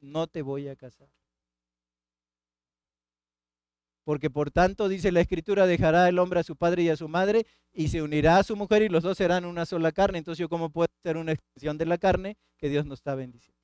[0.00, 1.08] No te voy a casar.
[4.04, 7.08] Porque por tanto, dice la escritura, dejará el hombre a su padre y a su
[7.08, 10.18] madre y se unirá a su mujer y los dos serán una sola carne.
[10.18, 13.60] Entonces cómo puedo ser una expresión de la carne que Dios nos está bendiciendo.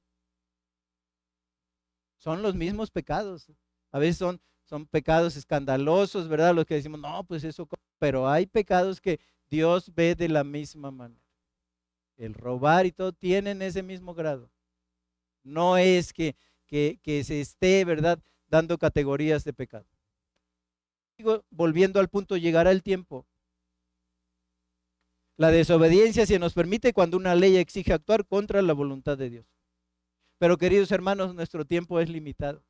[2.19, 3.51] Son los mismos pecados.
[3.93, 6.55] A veces son, son pecados escandalosos, ¿verdad?
[6.55, 7.69] Los que decimos, no, pues eso,
[7.99, 11.23] pero hay pecados que Dios ve de la misma manera.
[12.17, 14.51] El robar y todo tienen ese mismo grado.
[15.43, 16.35] No es que,
[16.67, 18.19] que, que se esté, ¿verdad?,
[18.49, 19.87] dando categorías de pecado.
[21.51, 23.27] Volviendo al punto, llegará el tiempo.
[25.37, 29.47] La desobediencia se nos permite cuando una ley exige actuar contra la voluntad de Dios.
[30.39, 32.63] Pero queridos hermanos, nuestro tiempo es limitado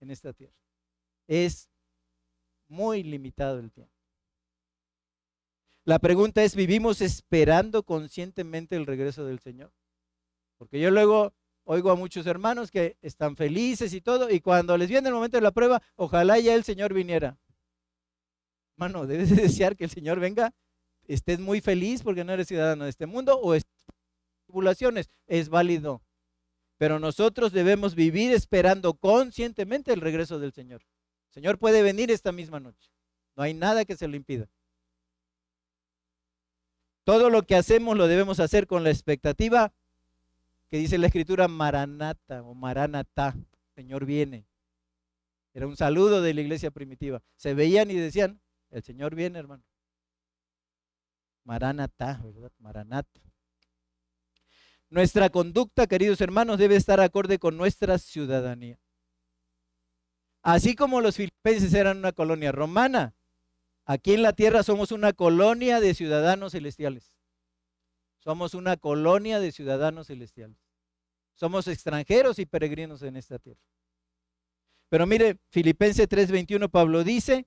[0.00, 0.54] en esta tierra.
[1.26, 1.68] Es
[2.68, 3.92] muy limitado el tiempo.
[5.84, 9.72] La pregunta es, ¿vivimos esperando conscientemente el regreso del Señor?
[10.58, 11.32] Porque yo luego
[11.64, 15.36] oigo a muchos hermanos que están felices y todo, y cuando les viene el momento
[15.36, 17.38] de la prueba, ojalá ya el Señor viniera.
[18.76, 20.52] Hermano, debes desear que el Señor venga,
[21.06, 23.56] estés muy feliz porque no eres ciudadano de este mundo o
[24.46, 26.02] tribulaciones, es válido.
[26.78, 30.82] Pero nosotros debemos vivir esperando conscientemente el regreso del Señor.
[31.28, 32.90] El Señor puede venir esta misma noche.
[33.34, 34.48] No hay nada que se lo impida.
[37.04, 39.72] Todo lo que hacemos lo debemos hacer con la expectativa
[40.68, 43.36] que dice la escritura Maranata o Maranatá,
[43.74, 44.44] Señor viene.
[45.54, 47.22] Era un saludo de la iglesia primitiva.
[47.36, 48.40] Se veían y decían,
[48.76, 49.64] el Señor viene, hermano.
[51.44, 52.52] Maranatá, ¿verdad?
[52.58, 53.20] Maranata.
[54.88, 58.78] Nuestra conducta, queridos hermanos, debe estar acorde con nuestra ciudadanía.
[60.42, 63.16] Así como los filipenses eran una colonia romana,
[63.86, 67.14] Aquí en la tierra somos una colonia de ciudadanos celestiales.
[68.18, 70.58] Somos una colonia de ciudadanos celestiales.
[71.34, 73.60] Somos extranjeros y peregrinos en esta tierra.
[74.88, 77.46] Pero mire, Filipenses 3:21 Pablo dice,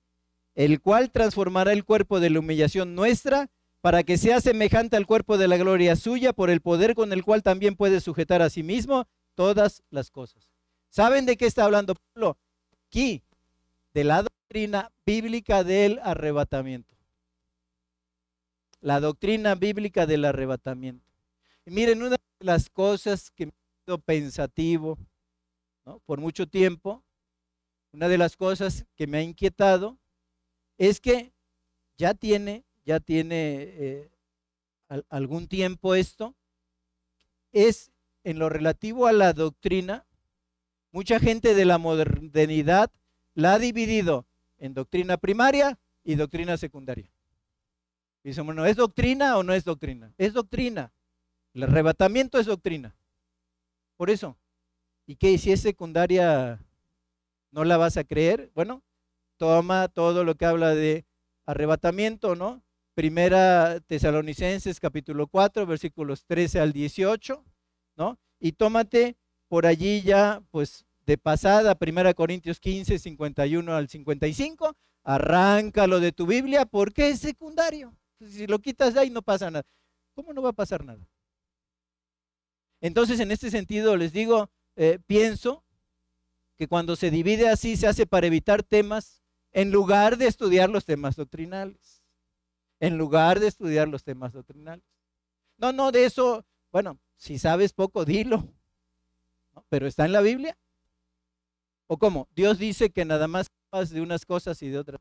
[0.54, 5.38] el cual transformará el cuerpo de la humillación nuestra para que sea semejante al cuerpo
[5.38, 8.62] de la gloria suya por el poder con el cual también puede sujetar a sí
[8.62, 10.50] mismo todas las cosas.
[10.90, 12.36] ¿Saben de qué está hablando Pablo?
[12.88, 13.22] Aquí,
[13.94, 16.94] de la doctrina bíblica del arrebatamiento.
[18.80, 21.10] La doctrina bíblica del arrebatamiento.
[21.64, 24.98] Miren, una de las cosas que me ha sido pensativo
[26.06, 27.02] por mucho tiempo,
[27.92, 29.99] una de las cosas que me ha inquietado
[30.80, 31.34] es que
[31.98, 34.10] ya tiene, ya tiene eh,
[35.10, 36.34] algún tiempo esto,
[37.52, 37.92] es
[38.24, 40.06] en lo relativo a la doctrina,
[40.90, 42.90] mucha gente de la modernidad
[43.34, 44.24] la ha dividido
[44.56, 47.12] en doctrina primaria y doctrina secundaria.
[48.24, 50.14] Dice, bueno, ¿es doctrina o no es doctrina?
[50.16, 50.94] Es doctrina.
[51.52, 52.96] El arrebatamiento es doctrina.
[53.98, 54.38] Por eso.
[55.06, 55.36] ¿Y qué?
[55.36, 56.58] Si es secundaria,
[57.50, 58.50] ¿no la vas a creer?
[58.54, 58.82] Bueno,
[59.40, 61.06] toma todo lo que habla de
[61.46, 62.62] arrebatamiento, ¿no?
[62.92, 67.42] Primera Tesalonicenses capítulo 4, versículos 13 al 18,
[67.96, 68.18] ¿no?
[68.38, 69.16] Y tómate
[69.48, 76.26] por allí ya, pues, de pasada, 1 Corintios 15, 51 al 55, arráncalo de tu
[76.26, 77.96] Biblia porque es secundario.
[78.20, 79.64] Si lo quitas de ahí no pasa nada.
[80.14, 81.08] ¿Cómo no va a pasar nada?
[82.82, 85.64] Entonces, en este sentido, les digo, eh, pienso
[86.58, 89.19] que cuando se divide así se hace para evitar temas
[89.52, 92.02] en lugar de estudiar los temas doctrinales.
[92.78, 94.84] En lugar de estudiar los temas doctrinales.
[95.58, 98.48] No, no, de eso, bueno, si sabes poco, dilo.
[99.68, 100.56] Pero está en la Biblia.
[101.86, 102.28] ¿O cómo?
[102.34, 103.48] Dios dice que nada más
[103.90, 105.00] de unas cosas y de otras.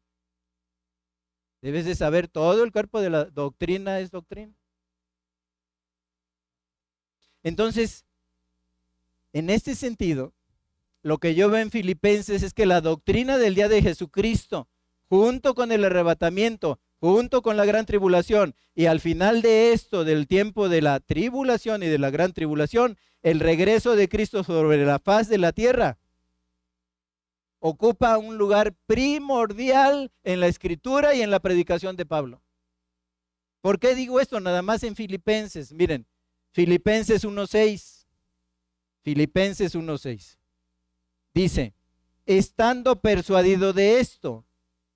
[1.62, 4.54] Debes de saber todo el cuerpo de la doctrina es doctrina.
[7.43, 8.06] Entonces,
[9.34, 10.34] en este sentido,
[11.02, 14.68] lo que yo veo en Filipenses es que la doctrina del día de Jesucristo,
[15.08, 18.56] junto con el arrebatamiento, junto con la gran tribulación.
[18.76, 22.97] Y al final de esto, del tiempo de la tribulación y de la gran tribulación,
[23.22, 25.97] el regreso de Cristo sobre la faz de la tierra
[27.60, 32.41] ocupa un lugar primordial en la escritura y en la predicación de Pablo.
[33.62, 34.39] ¿Por qué digo esto?
[34.39, 35.74] Nada más en Filipenses.
[35.74, 36.08] Miren,
[36.52, 38.06] Filipenses 1.6.
[39.02, 40.39] Filipenses 1.6.
[41.40, 41.74] Dice,
[42.26, 44.46] estando persuadido de esto,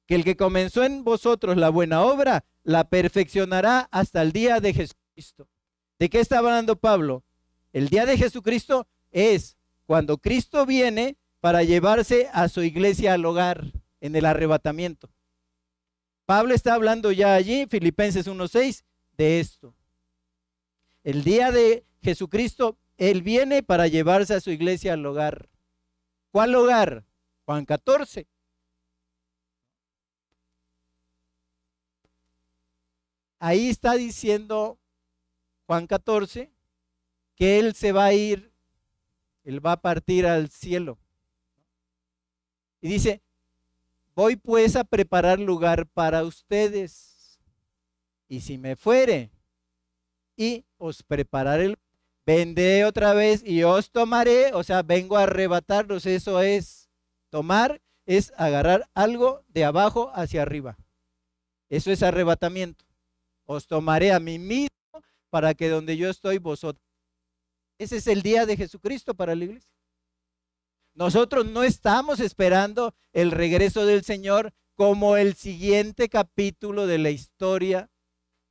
[0.06, 4.74] que el que comenzó en vosotros la buena obra, la perfeccionará hasta el día de
[4.74, 5.48] Jesucristo.
[6.00, 7.24] ¿De qué está hablando Pablo?
[7.72, 13.72] El día de Jesucristo es cuando Cristo viene para llevarse a su iglesia al hogar
[14.02, 15.10] en el arrebatamiento.
[16.26, 18.84] Pablo está hablando ya allí, Filipenses 1.6,
[19.16, 19.74] de esto.
[21.06, 25.53] El día de Jesucristo, Él viene para llevarse a su iglesia al hogar.
[26.34, 27.06] ¿Cuál hogar?
[27.46, 28.26] Juan 14.
[33.38, 34.80] Ahí está diciendo
[35.68, 36.52] Juan 14
[37.36, 38.52] que Él se va a ir,
[39.44, 40.98] Él va a partir al cielo.
[42.82, 43.22] Y dice,
[44.16, 47.40] voy pues a preparar lugar para ustedes.
[48.28, 49.30] Y si me fuere
[50.36, 51.76] y os prepararé,
[52.26, 56.90] vendré otra vez y os tomaré, o sea, vengo a arrebatarlos, eso es
[57.30, 60.78] tomar, es agarrar algo de abajo hacia arriba.
[61.70, 62.86] Eso es arrebatamiento.
[63.46, 64.70] Os tomaré a mí mismo
[65.30, 66.86] para que donde yo estoy vosotros.
[67.80, 69.72] Ese es el día de Jesucristo para la iglesia.
[70.94, 77.90] Nosotros no estamos esperando el regreso del Señor como el siguiente capítulo de la historia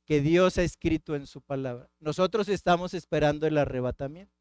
[0.05, 1.89] que Dios ha escrito en su palabra.
[1.99, 4.33] Nosotros estamos esperando el arrebatamiento.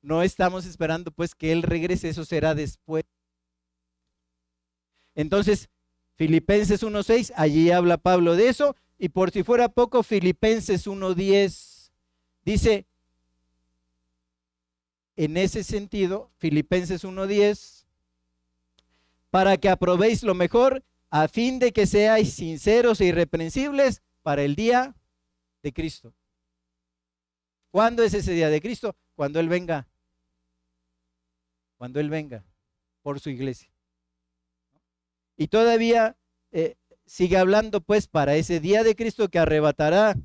[0.00, 3.04] No estamos esperando pues que Él regrese, eso será después.
[5.14, 5.68] Entonces,
[6.16, 11.90] Filipenses 1.6, allí habla Pablo de eso, y por si fuera poco, Filipenses 1.10
[12.44, 12.86] dice,
[15.16, 17.84] en ese sentido, Filipenses 1.10,
[19.30, 24.56] para que aprobéis lo mejor, a fin de que seáis sinceros e irreprensibles para el
[24.56, 24.96] día
[25.62, 26.14] de Cristo.
[27.70, 28.96] ¿Cuándo es ese día de Cristo?
[29.14, 29.86] Cuando Él venga.
[31.76, 32.42] Cuando Él venga
[33.02, 33.70] por su iglesia.
[35.36, 36.16] Y todavía
[36.50, 40.16] eh, sigue hablando pues para ese día de Cristo que arrebatará.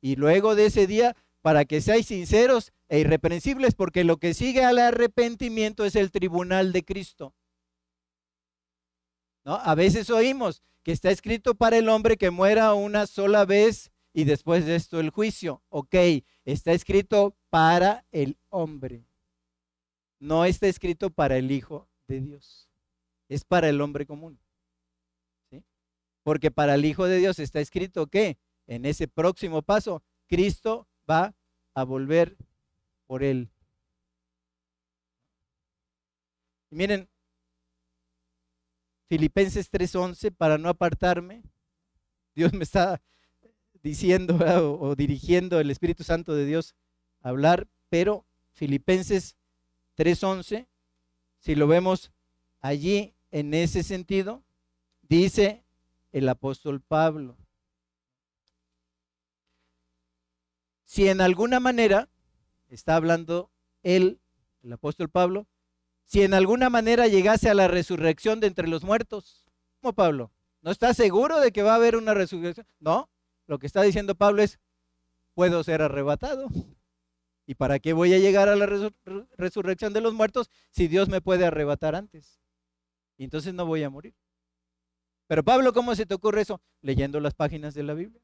[0.00, 4.64] Y luego de ese día, para que seáis sinceros e irreprensibles, porque lo que sigue
[4.64, 7.32] al arrepentimiento es el tribunal de Cristo.
[9.44, 14.24] A veces oímos que está escrito para el hombre que muera una sola vez y
[14.24, 15.62] después de esto el juicio.
[15.68, 15.94] Ok,
[16.44, 19.06] está escrito para el hombre.
[20.18, 22.68] No está escrito para el Hijo de Dios.
[23.28, 24.38] Es para el hombre común.
[25.50, 25.64] ¿sí?
[26.22, 31.34] Porque para el Hijo de Dios está escrito que en ese próximo paso Cristo va
[31.74, 32.36] a volver
[33.06, 33.50] por él.
[36.70, 37.09] Miren,
[39.10, 41.42] Filipenses 3:11, para no apartarme,
[42.36, 43.02] Dios me está
[43.82, 44.36] diciendo
[44.80, 46.76] o, dirigiendo el Espíritu Santo de Dios
[47.20, 49.34] a hablar, pero Filipenses
[49.96, 50.68] 3:11,
[51.40, 52.12] si lo vemos
[52.60, 54.44] allí en ese sentido,
[55.02, 55.64] dice
[56.12, 57.36] el apóstol Pablo,
[60.84, 62.08] si en alguna manera
[62.68, 63.50] está hablando
[63.82, 64.20] él,
[64.62, 65.48] el apóstol Pablo,
[66.10, 69.44] si en alguna manera llegase a la resurrección de entre los muertos.
[69.80, 70.32] ¿Cómo Pablo?
[70.60, 72.66] ¿No está seguro de que va a haber una resurrección?
[72.80, 73.08] No,
[73.46, 74.58] lo que está diciendo Pablo es,
[75.34, 76.48] puedo ser arrebatado.
[77.46, 78.66] ¿Y para qué voy a llegar a la
[79.38, 82.40] resurrección de los muertos si Dios me puede arrebatar antes?
[83.16, 84.16] Y entonces no voy a morir.
[85.28, 86.60] Pero Pablo, ¿cómo se te ocurre eso?
[86.82, 88.20] Leyendo las páginas de la Biblia.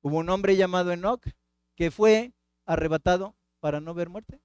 [0.00, 1.26] Hubo un hombre llamado Enoch
[1.74, 2.34] que fue
[2.66, 4.43] arrebatado para no ver muerte?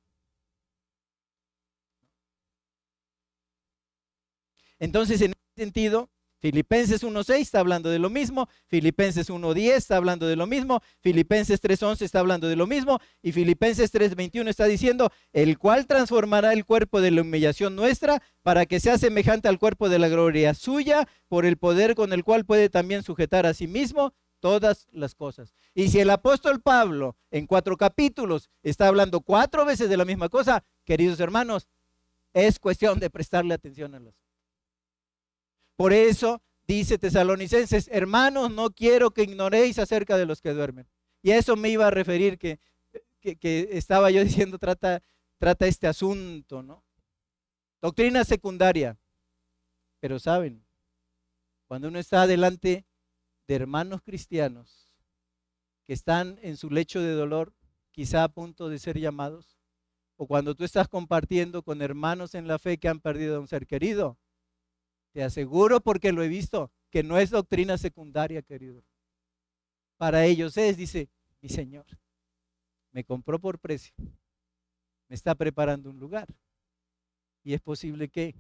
[4.80, 6.10] Entonces, en ese sentido,
[6.40, 11.62] Filipenses 1.6 está hablando de lo mismo, Filipenses 1.10 está hablando de lo mismo, Filipenses
[11.62, 16.64] 3.11 está hablando de lo mismo y Filipenses 3.21 está diciendo, el cual transformará el
[16.64, 21.08] cuerpo de la humillación nuestra para que sea semejante al cuerpo de la gloria suya
[21.28, 25.54] por el poder con el cual puede también sujetar a sí mismo todas las cosas.
[25.74, 30.30] Y si el apóstol Pablo en cuatro capítulos está hablando cuatro veces de la misma
[30.30, 31.68] cosa, queridos hermanos,
[32.34, 34.29] es cuestión de prestarle atención a los.
[35.80, 40.90] Por eso dice Tesalonicenses, hermanos, no quiero que ignoréis acerca de los que duermen.
[41.22, 42.60] Y a eso me iba a referir que,
[43.22, 45.02] que, estaba yo diciendo, trata,
[45.38, 46.84] trata este asunto, ¿no?
[47.82, 49.00] Doctrina secundaria.
[50.02, 50.66] Pero saben,
[51.66, 52.86] cuando uno está delante
[53.48, 54.94] de hermanos cristianos
[55.86, 57.54] que están en su lecho de dolor,
[57.92, 59.58] quizá a punto de ser llamados,
[60.18, 63.48] o cuando tú estás compartiendo con hermanos en la fe que han perdido a un
[63.48, 64.18] ser querido,
[65.12, 68.84] te aseguro porque lo he visto, que no es doctrina secundaria, querido.
[69.98, 71.10] Para ellos es, dice,
[71.42, 71.86] mi Señor,
[72.92, 73.94] me compró por precio,
[75.08, 76.28] me está preparando un lugar.
[77.44, 78.36] Y es posible que,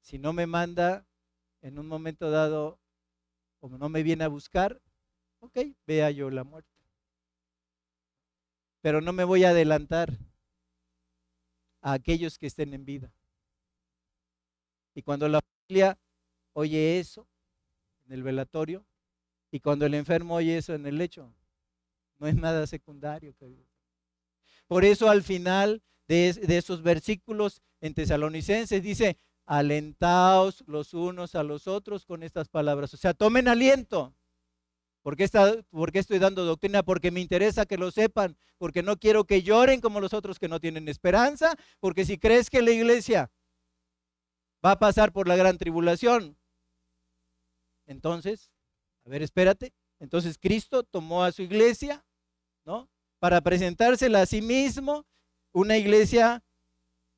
[0.00, 1.06] si no me manda
[1.62, 2.78] en un momento dado,
[3.60, 4.80] o no me viene a buscar,
[5.40, 6.70] ok, vea yo la muerte.
[8.80, 10.16] Pero no me voy a adelantar
[11.80, 13.12] a aquellos que estén en vida.
[14.98, 15.96] Y cuando la familia
[16.54, 17.28] oye eso
[18.04, 18.84] en el velatorio,
[19.52, 21.32] y cuando el enfermo oye eso en el lecho,
[22.18, 23.32] no es nada secundario.
[24.66, 31.68] Por eso al final de, esos versículos en Tesalonicenses dice, alentaos los unos a los
[31.68, 32.92] otros con estas palabras.
[32.92, 34.16] O sea, tomen aliento.
[35.02, 36.82] ¿Por qué, está, ¿Por qué, estoy dando doctrina?
[36.82, 40.48] Porque me interesa que lo sepan, porque no quiero que lloren como los otros que
[40.48, 43.30] no tienen esperanza, porque si crees que la iglesia
[44.64, 46.36] va a pasar por la gran tribulación,
[47.86, 48.50] entonces
[49.08, 49.72] a ver, espérate.
[50.00, 52.04] Entonces Cristo tomó a su iglesia,
[52.66, 52.90] ¿no?
[53.18, 55.06] Para presentársela a sí mismo,
[55.52, 56.44] una iglesia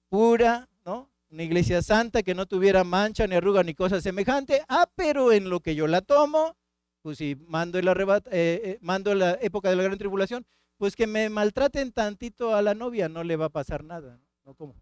[0.08, 1.10] pura, ¿no?
[1.30, 4.62] Una iglesia santa que no tuviera mancha, ni arruga, ni cosa semejante.
[4.68, 6.56] Ah, pero en lo que yo la tomo,
[7.02, 7.92] pues si mando, el eh,
[8.30, 12.74] eh, mando la época de la gran tribulación, pues que me maltraten tantito a la
[12.74, 14.28] novia, no le va a pasar nada, ¿no?
[14.44, 14.76] ¿No ¿Cómo?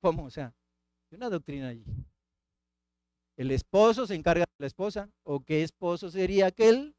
[0.00, 0.24] ¿Cómo?
[0.26, 0.54] O sea,
[1.10, 1.84] una doctrina allí.
[3.36, 6.96] El esposo se encarga de la esposa, o qué esposo sería aquel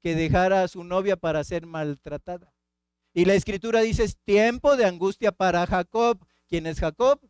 [0.00, 2.54] que dejara a su novia para ser maltratada.
[3.12, 6.24] Y la escritura dice, es tiempo de angustia para Jacob.
[6.48, 7.20] ¿Quién es Jacob?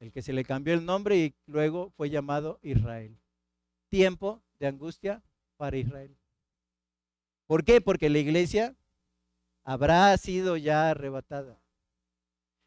[0.00, 3.20] El que se le cambió el nombre y luego fue llamado Israel.
[3.88, 5.22] Tiempo de angustia
[5.56, 6.16] para Israel.
[7.46, 7.80] ¿Por qué?
[7.80, 8.74] Porque la iglesia
[9.62, 11.61] habrá sido ya arrebatada.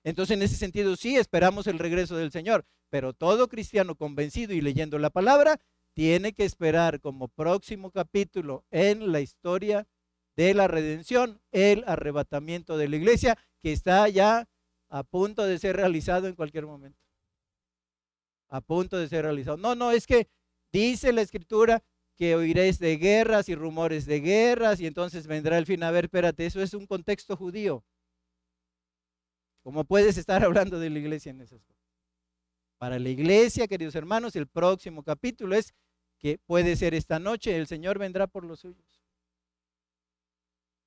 [0.05, 4.61] Entonces, en ese sentido, sí esperamos el regreso del Señor, pero todo cristiano convencido y
[4.61, 5.59] leyendo la palabra
[5.95, 9.87] tiene que esperar como próximo capítulo en la historia
[10.35, 14.47] de la redención el arrebatamiento de la iglesia que está ya
[14.89, 16.99] a punto de ser realizado en cualquier momento.
[18.49, 19.57] A punto de ser realizado.
[19.57, 20.27] No, no, es que
[20.71, 21.83] dice la escritura
[22.15, 25.81] que oiréis de guerras y rumores de guerras y entonces vendrá el fin.
[25.81, 27.83] A ver, espérate, eso es un contexto judío.
[29.65, 31.83] ¿Cómo puedes estar hablando de la iglesia en esas cosas?
[32.77, 35.73] Para la iglesia, queridos hermanos, el próximo capítulo es
[36.19, 39.01] que puede ser esta noche, el Señor vendrá por los suyos.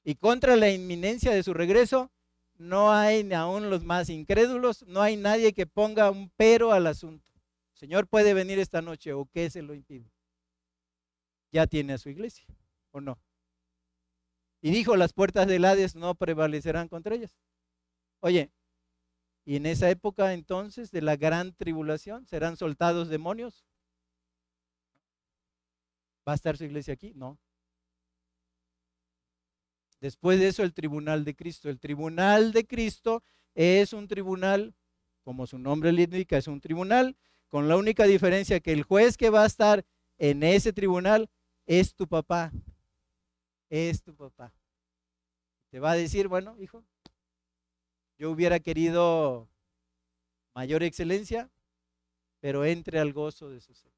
[0.04, 2.12] Y contra la inminencia de su regreso,
[2.56, 6.86] no hay ni aún los más incrédulos, no hay nadie que ponga un pero al
[6.86, 7.32] asunto.
[7.72, 10.08] El Señor puede venir esta noche o qué se lo impide.
[11.50, 12.46] Ya tiene a su iglesia,
[12.92, 13.18] ¿o no?
[14.62, 17.36] Y dijo, las puertas del Hades no prevalecerán contra ellas.
[18.20, 18.52] Oye,
[19.48, 23.64] y en esa época entonces de la gran tribulación serán soltados demonios.
[26.28, 27.14] ¿Va a estar su iglesia aquí?
[27.14, 27.38] No.
[30.02, 31.70] Después de eso el tribunal de Cristo.
[31.70, 33.22] El tribunal de Cristo
[33.54, 34.74] es un tribunal,
[35.22, 37.16] como su nombre le indica, es un tribunal,
[37.48, 39.82] con la única diferencia que el juez que va a estar
[40.18, 41.30] en ese tribunal
[41.64, 42.52] es tu papá.
[43.70, 44.52] Es tu papá.
[45.70, 46.84] Te va a decir, bueno, hijo,
[48.18, 49.48] yo hubiera querido
[50.54, 51.50] mayor excelencia,
[52.40, 53.92] pero entre al gozo de su ser.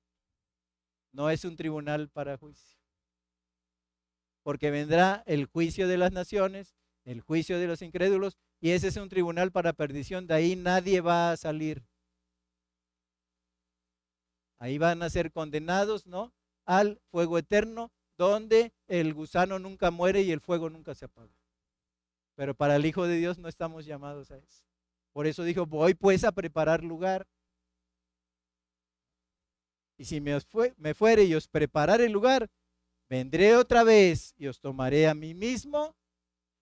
[1.12, 2.78] No es un tribunal para juicio.
[4.42, 8.96] Porque vendrá el juicio de las naciones, el juicio de los incrédulos, y ese es
[8.96, 10.26] un tribunal para perdición.
[10.26, 11.82] De ahí nadie va a salir.
[14.58, 16.34] Ahí van a ser condenados, ¿no?
[16.66, 21.39] Al fuego eterno, donde el gusano nunca muere y el fuego nunca se apaga.
[22.34, 24.64] Pero para el Hijo de Dios no estamos llamados a eso.
[25.12, 27.26] Por eso dijo, voy pues a preparar lugar.
[29.96, 32.48] Y si me, fue, me fuere y os prepararé el lugar,
[33.08, 35.94] vendré otra vez y os tomaré a mí mismo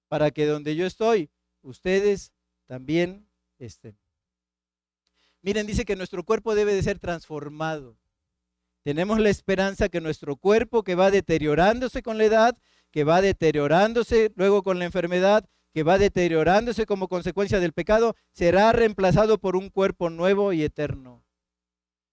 [0.09, 1.31] para que donde yo estoy,
[1.63, 2.33] ustedes
[2.67, 3.97] también estén.
[5.43, 7.97] Miren, dice que nuestro cuerpo debe de ser transformado.
[8.83, 12.59] Tenemos la esperanza que nuestro cuerpo que va deteriorándose con la edad,
[12.91, 15.49] que va deteriorándose luego con la enfermedad,
[15.79, 21.25] que va deteriorándose como consecuencia del pecado, será reemplazado por un cuerpo nuevo y eterno.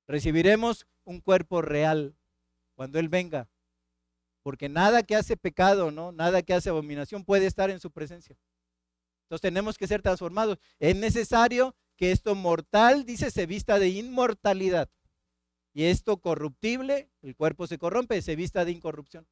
[0.07, 2.15] Recibiremos un cuerpo real
[2.75, 3.49] cuando Él venga,
[4.43, 6.11] porque nada que hace pecado, ¿no?
[6.11, 8.37] Nada que hace abominación puede estar en su presencia.
[9.23, 10.59] Entonces tenemos que ser transformados.
[10.77, 14.91] Es necesario que esto mortal, dice, se vista de inmortalidad.
[15.73, 19.27] Y esto corruptible, el cuerpo se corrompe, se vista de incorrupción.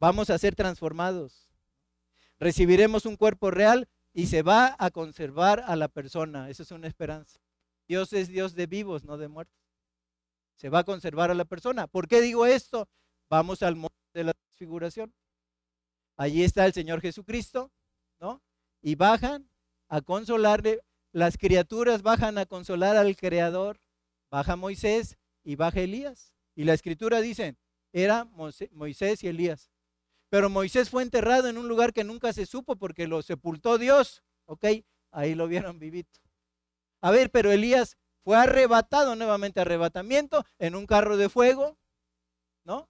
[0.00, 1.51] Vamos a ser transformados.
[2.42, 6.50] Recibiremos un cuerpo real y se va a conservar a la persona.
[6.50, 7.38] Esa es una esperanza.
[7.86, 9.56] Dios es Dios de vivos, no de muertos.
[10.56, 11.86] Se va a conservar a la persona.
[11.86, 12.88] ¿Por qué digo esto?
[13.30, 15.14] Vamos al monte de la transfiguración.
[16.16, 17.70] Allí está el Señor Jesucristo,
[18.18, 18.42] ¿no?
[18.80, 19.48] Y bajan
[19.86, 20.80] a consolarle.
[21.12, 23.78] Las criaturas bajan a consolar al Creador.
[24.32, 26.34] Baja Moisés y baja Elías.
[26.56, 27.54] Y la escritura dice,
[27.92, 29.71] era Moisés y Elías.
[30.32, 34.24] Pero Moisés fue enterrado en un lugar que nunca se supo porque lo sepultó Dios.
[34.46, 34.64] ¿Ok?
[35.10, 36.20] Ahí lo vieron vivito.
[37.02, 41.76] A ver, pero Elías fue arrebatado nuevamente, arrebatamiento, en un carro de fuego,
[42.64, 42.88] ¿no?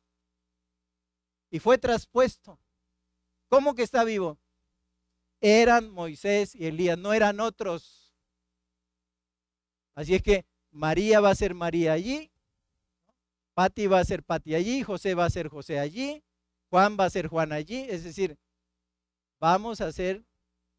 [1.50, 2.60] Y fue traspuesto.
[3.48, 4.38] ¿Cómo que está vivo?
[5.40, 8.14] Eran Moisés y Elías, no eran otros.
[9.96, 12.30] Así es que María va a ser María allí,
[13.54, 16.22] Pati va a ser Pati allí, José va a ser José allí,
[16.72, 18.38] Juan va a ser Juan allí, es decir,
[19.38, 20.24] vamos a ser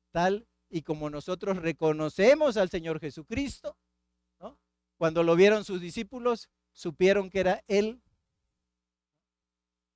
[0.10, 3.78] tal y como nosotros reconocemos al Señor Jesucristo,
[4.98, 8.02] cuando lo vieron sus discípulos, supieron que era Él.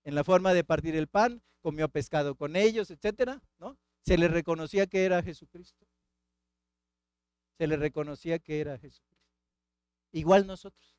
[0.04, 3.80] En la forma de partir el pan, comió pescado con ellos, etcétera, ¿no?
[4.06, 5.88] Se le reconocía que era Jesucristo.
[7.58, 9.34] Se le reconocía que era Jesucristo.
[10.12, 10.96] Igual nosotros.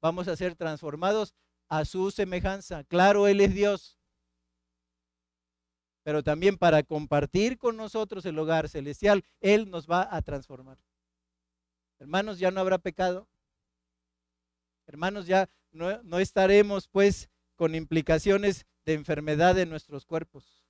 [0.00, 1.34] Vamos a ser transformados
[1.70, 2.84] a su semejanza.
[2.84, 3.96] Claro, Él es Dios.
[6.02, 10.78] Pero también para compartir con nosotros el hogar celestial, Él nos va a transformar.
[12.00, 13.28] Hermanos, ya no habrá pecado.
[14.86, 20.64] Hermanos, ya no, estaremos pues con implicaciones de enfermedad en nuestros cuerpos.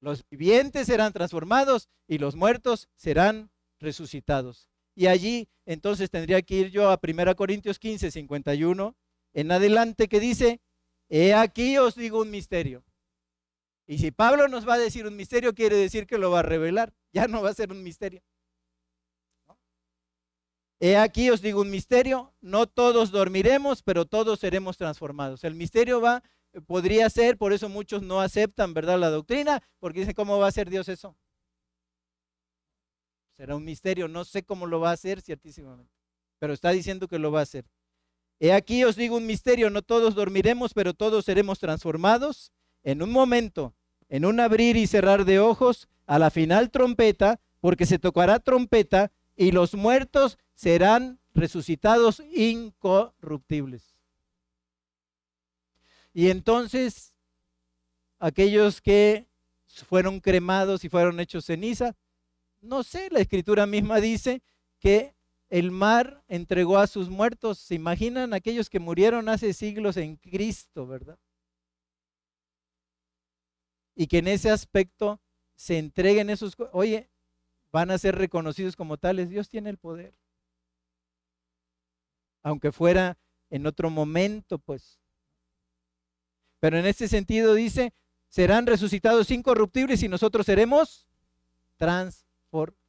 [0.00, 4.68] Los vivientes serán transformados y los muertos serán resucitados.
[4.96, 8.96] Y allí entonces tendría que ir yo a 1 Corintios 15, 51
[9.34, 10.60] en adelante que dice,
[11.08, 12.84] he aquí os digo un misterio.
[13.86, 16.42] Y si Pablo nos va a decir un misterio, quiere decir que lo va a
[16.42, 16.94] revelar.
[17.12, 18.22] Ya no va a ser un misterio.
[20.80, 25.44] He aquí os digo un misterio, no todos dormiremos, pero todos seremos transformados.
[25.44, 26.22] El misterio va,
[26.66, 28.98] podría ser, por eso muchos no aceptan, ¿verdad?
[28.98, 31.16] La doctrina, porque dicen, ¿cómo va a ser Dios eso?
[33.36, 35.92] Será un misterio, no sé cómo lo va a hacer, ciertísimamente,
[36.38, 37.64] pero está diciendo que lo va a hacer.
[38.40, 43.10] He aquí os digo un misterio, no todos dormiremos, pero todos seremos transformados en un
[43.10, 43.74] momento,
[44.08, 49.10] en un abrir y cerrar de ojos, a la final trompeta, porque se tocará trompeta
[49.36, 53.96] y los muertos serán resucitados incorruptibles.
[56.12, 57.14] Y entonces
[58.18, 59.26] aquellos que
[59.66, 61.96] fueron cremados y fueron hechos ceniza,
[62.60, 64.42] no sé, la escritura misma dice
[64.78, 65.13] que
[65.50, 67.58] el mar entregó a sus muertos.
[67.58, 71.18] ¿Se imaginan aquellos que murieron hace siglos en Cristo, verdad?
[73.94, 75.20] Y que en ese aspecto
[75.54, 77.10] se entreguen esos, oye,
[77.70, 79.28] van a ser reconocidos como tales.
[79.28, 80.14] Dios tiene el poder.
[82.42, 83.18] Aunque fuera
[83.50, 85.00] en otro momento, pues.
[86.60, 87.92] Pero en este sentido dice,
[88.28, 91.06] serán resucitados incorruptibles y nosotros seremos
[91.76, 92.83] transformados.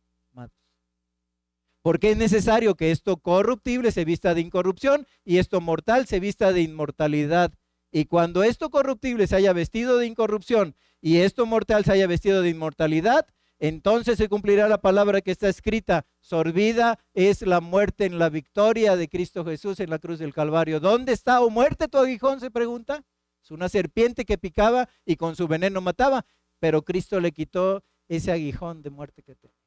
[1.86, 6.52] Porque es necesario que esto corruptible se vista de incorrupción y esto mortal se vista
[6.52, 7.54] de inmortalidad.
[7.92, 12.42] Y cuando esto corruptible se haya vestido de incorrupción y esto mortal se haya vestido
[12.42, 13.28] de inmortalidad,
[13.60, 18.96] entonces se cumplirá la palabra que está escrita, sorbida es la muerte en la victoria
[18.96, 20.80] de Cristo Jesús en la cruz del Calvario.
[20.80, 22.40] ¿Dónde está, o muerte, tu aguijón?
[22.40, 23.04] Se pregunta.
[23.44, 26.26] Es una serpiente que picaba y con su veneno mataba,
[26.58, 29.65] pero Cristo le quitó ese aguijón de muerte que tenía.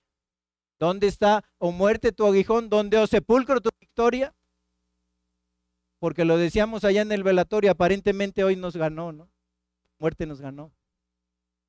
[0.78, 2.68] ¿Dónde está, o muerte, tu aguijón?
[2.68, 4.34] ¿Dónde, o sepulcro, tu victoria?
[5.98, 9.28] Porque lo decíamos allá en el velatorio, aparentemente hoy nos ganó, ¿no?
[9.98, 10.72] Muerte nos ganó.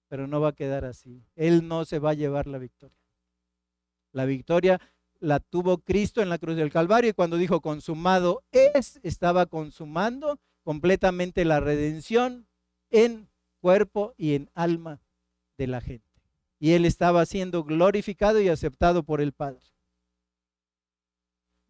[0.08, 1.24] Pero no va a quedar así.
[1.36, 2.98] Él no se va a llevar la victoria.
[4.12, 4.80] La victoria
[5.20, 10.40] la tuvo Cristo en la cruz del Calvario y cuando dijo consumado es, estaba consumando
[10.64, 12.48] completamente la redención
[12.92, 13.30] en
[13.60, 15.02] cuerpo y en alma
[15.58, 16.09] de la gente
[16.60, 19.62] y él estaba siendo glorificado y aceptado por el Padre.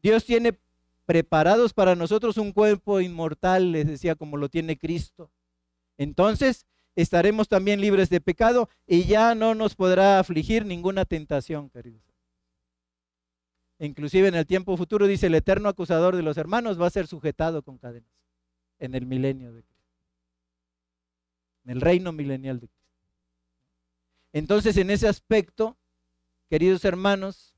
[0.02, 0.58] Dios tiene
[1.06, 5.32] preparados para nosotros un cuerpo inmortal, les decía, como lo tiene Cristo.
[5.98, 6.66] Entonces
[6.96, 12.04] estaremos también libres de pecado y ya no nos podrá afligir ninguna tentación, queridos.
[13.80, 17.08] Inclusive en el tiempo futuro dice el eterno acusador de los hermanos va a ser
[17.08, 18.12] sujetado con cadenas
[18.78, 19.94] en el milenio de Cristo.
[21.64, 22.79] En el reino milenial de Cristo.
[24.34, 25.78] Entonces, en ese aspecto,
[26.50, 27.56] queridos hermanos,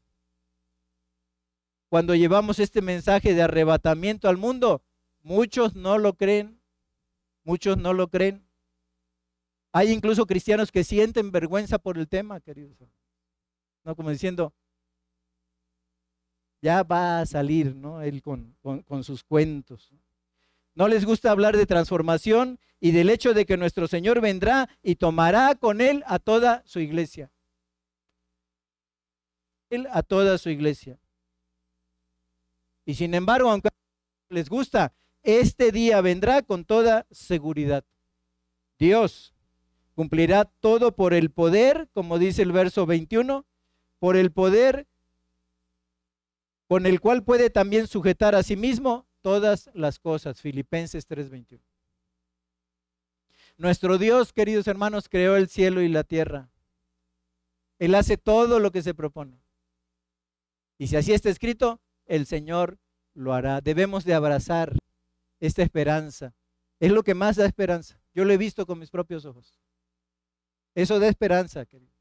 [1.89, 4.81] cuando llevamos este mensaje de arrebatamiento al mundo,
[5.23, 6.61] muchos no lo creen,
[7.43, 8.45] muchos no lo creen.
[9.73, 12.77] Hay incluso cristianos que sienten vergüenza por el tema, queridos.
[13.83, 14.53] No como diciendo,
[16.61, 18.01] ya va a salir, ¿no?
[18.01, 19.91] Él con, con sus cuentos.
[20.73, 24.95] No les gusta hablar de transformación y del hecho de que nuestro Señor vendrá y
[24.95, 27.31] tomará con él a toda su iglesia.
[29.69, 30.99] Él a toda su iglesia.
[32.85, 33.69] Y sin embargo, aunque
[34.29, 34.93] les gusta,
[35.23, 37.85] este día vendrá con toda seguridad.
[38.79, 39.33] Dios
[39.93, 43.45] cumplirá todo por el poder, como dice el verso 21,
[43.99, 44.87] por el poder
[46.67, 50.41] con el cual puede también sujetar a sí mismo todas las cosas.
[50.41, 51.61] Filipenses 3:21.
[53.57, 56.49] Nuestro Dios, queridos hermanos, creó el cielo y la tierra.
[57.79, 59.41] Él hace todo lo que se propone.
[60.77, 62.79] Y si así está escrito, el Señor
[63.13, 63.61] lo hará.
[63.61, 64.77] Debemos de abrazar
[65.39, 66.33] esta esperanza.
[66.79, 67.99] Es lo que más da esperanza.
[68.13, 69.59] Yo lo he visto con mis propios ojos.
[70.73, 71.91] Eso da esperanza, querido.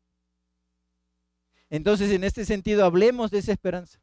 [1.68, 4.00] Entonces, en este sentido, hablemos de esa esperanza.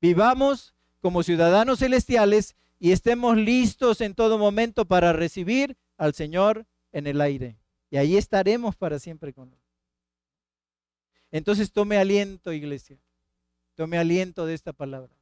[0.00, 7.06] Vivamos como ciudadanos celestiales y estemos listos en todo momento para recibir al Señor en
[7.06, 7.58] el aire.
[7.90, 9.58] Y ahí estaremos para siempre con Él.
[11.30, 12.98] Entonces tome aliento, iglesia.
[13.74, 15.12] Tome aliento de esta palabra.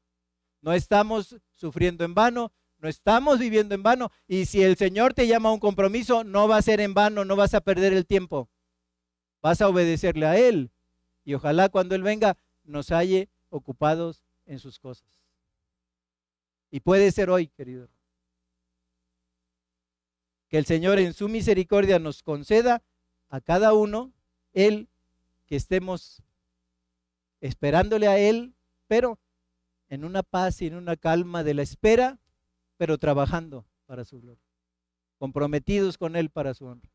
[0.61, 4.11] No estamos sufriendo en vano, no estamos viviendo en vano.
[4.27, 7.25] Y si el Señor te llama a un compromiso, no va a ser en vano,
[7.25, 8.49] no vas a perder el tiempo.
[9.41, 10.71] Vas a obedecerle a Él.
[11.25, 15.18] Y ojalá cuando Él venga nos halle ocupados en sus cosas.
[16.71, 17.89] Y puede ser hoy, querido.
[20.49, 22.83] Que el Señor en su misericordia nos conceda
[23.29, 24.13] a cada uno
[24.53, 24.89] el
[25.47, 26.23] que estemos
[27.41, 28.55] esperándole a Él,
[28.87, 29.19] pero
[29.89, 32.19] en una paz y en una calma de la espera,
[32.77, 34.43] pero trabajando para su gloria,
[35.19, 36.91] comprometidos con Él para su honra,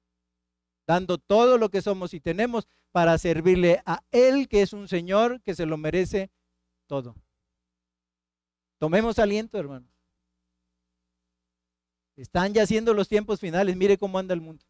[0.85, 5.41] dando todo lo que somos y tenemos para servirle a Él, que es un Señor
[5.41, 6.29] que se lo merece
[6.87, 7.15] todo.
[8.77, 9.89] Tomemos aliento, hermanos.
[12.15, 14.63] Están ya siendo los tiempos finales, mire cómo anda el mundo.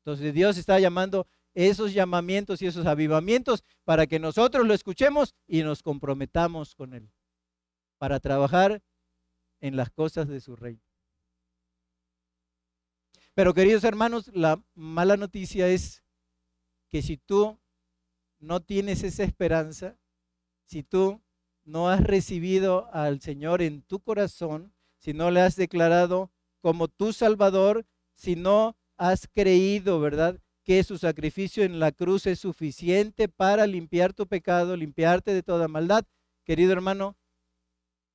[0.00, 5.62] Entonces Dios está llamando esos llamamientos y esos avivamientos para que nosotros lo escuchemos y
[5.62, 7.10] nos comprometamos con Él,
[7.98, 8.82] para trabajar
[9.60, 10.80] en las cosas de su reino.
[13.34, 16.02] Pero queridos hermanos, la mala noticia es
[16.88, 17.58] que si tú
[18.38, 19.98] no tienes esa esperanza,
[20.64, 21.20] si tú
[21.68, 27.12] no has recibido al Señor en tu corazón, si no le has declarado como tu
[27.12, 30.40] Salvador, si no has creído, ¿verdad?
[30.64, 35.68] Que su sacrificio en la cruz es suficiente para limpiar tu pecado, limpiarte de toda
[35.68, 36.04] maldad.
[36.44, 37.16] Querido hermano,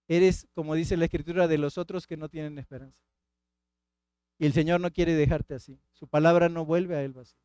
[0.07, 2.99] eres, como dice la Escritura, de los otros que no tienen esperanza.
[4.39, 5.79] Y el Señor no quiere dejarte así.
[5.93, 7.39] Su palabra no vuelve a él vacío.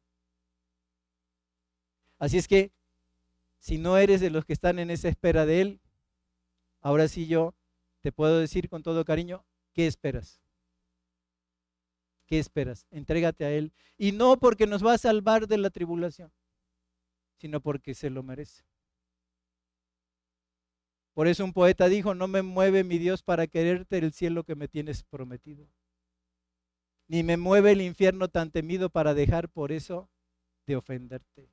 [2.19, 2.73] Así es que,
[3.61, 5.81] si no eres de los que están en esa espera de Él,
[6.81, 7.55] Ahora sí yo
[8.01, 10.41] te puedo decir con todo cariño, ¿qué esperas?
[12.27, 12.87] ¿Qué esperas?
[12.91, 13.73] Entrégate a Él.
[13.97, 16.33] Y no porque nos va a salvar de la tribulación,
[17.39, 18.65] sino porque se lo merece.
[21.15, 24.55] Por eso un poeta dijo, no me mueve mi Dios para quererte el cielo que
[24.55, 25.67] me tienes prometido.
[27.09, 30.09] Ni me mueve el infierno tan temido para dejar por eso
[30.67, 31.51] de ofenderte.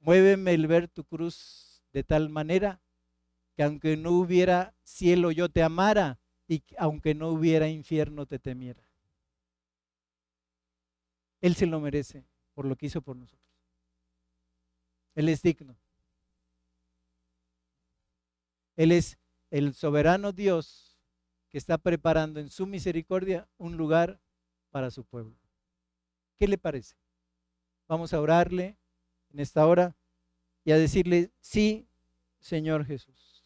[0.00, 2.80] Muéveme el ver tu cruz de tal manera
[3.54, 6.18] que aunque no hubiera cielo yo te amara
[6.48, 8.82] y aunque no hubiera infierno te temiera.
[11.40, 12.24] Él se lo merece
[12.54, 13.42] por lo que hizo por nosotros.
[15.14, 15.76] Él es digno.
[18.76, 19.18] Él es
[19.50, 20.98] el soberano Dios
[21.50, 24.20] que está preparando en su misericordia un lugar
[24.70, 25.36] para su pueblo.
[26.38, 26.96] ¿Qué le parece?
[27.86, 28.78] Vamos a orarle
[29.30, 29.94] en esta hora
[30.64, 31.86] y a decirle, sí,
[32.40, 33.44] Señor Jesús.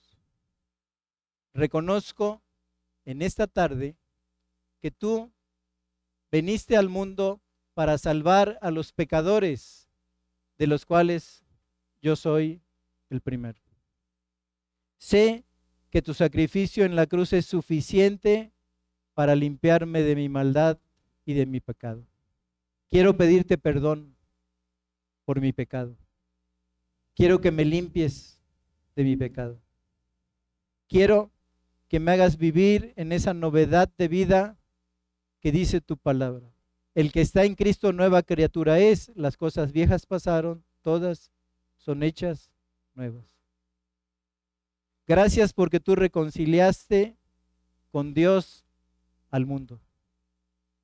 [1.54, 2.42] Reconozco
[3.04, 3.96] en esta tarde
[4.80, 5.32] que tú
[6.30, 7.40] veniste al mundo
[7.74, 9.88] para salvar a los pecadores,
[10.58, 11.44] de los cuales
[12.02, 12.62] yo soy
[13.10, 13.58] el primero.
[14.98, 15.44] Sé
[15.90, 18.52] que tu sacrificio en la cruz es suficiente
[19.14, 20.78] para limpiarme de mi maldad
[21.24, 22.06] y de mi pecado.
[22.88, 24.16] Quiero pedirte perdón
[25.24, 25.96] por mi pecado.
[27.16, 28.42] Quiero que me limpies
[28.94, 29.58] de mi pecado.
[30.86, 31.32] Quiero
[31.88, 34.58] que me hagas vivir en esa novedad de vida
[35.40, 36.52] que dice tu palabra.
[36.94, 41.32] El que está en Cristo nueva criatura es, las cosas viejas pasaron, todas
[41.78, 42.50] son hechas
[42.94, 43.24] nuevas.
[45.06, 47.16] Gracias porque tú reconciliaste
[47.92, 48.66] con Dios
[49.30, 49.80] al mundo.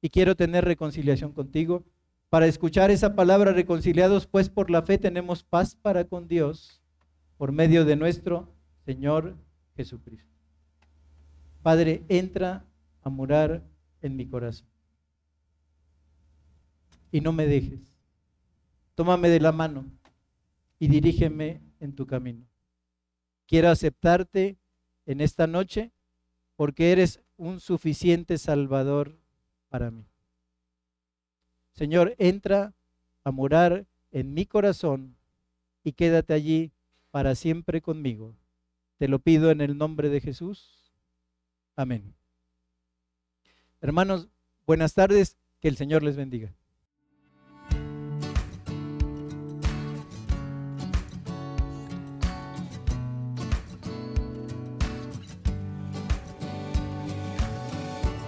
[0.00, 1.84] Y quiero tener reconciliación contigo.
[2.32, 6.80] Para escuchar esa palabra, reconciliados pues por la fe tenemos paz para con Dios
[7.36, 8.48] por medio de nuestro
[8.86, 9.36] Señor
[9.76, 10.32] Jesucristo.
[11.62, 12.64] Padre, entra
[13.02, 13.62] a morar
[14.00, 14.66] en mi corazón.
[17.10, 17.80] Y no me dejes.
[18.94, 19.84] Tómame de la mano
[20.78, 22.46] y dirígeme en tu camino.
[23.46, 24.56] Quiero aceptarte
[25.04, 25.92] en esta noche
[26.56, 29.18] porque eres un suficiente Salvador
[29.68, 30.06] para mí.
[31.72, 32.74] Señor, entra
[33.24, 35.16] a morar en mi corazón
[35.84, 36.72] y quédate allí
[37.10, 38.34] para siempre conmigo.
[38.98, 40.92] Te lo pido en el nombre de Jesús.
[41.76, 42.14] Amén.
[43.80, 44.28] Hermanos,
[44.66, 46.54] buenas tardes, que el Señor les bendiga.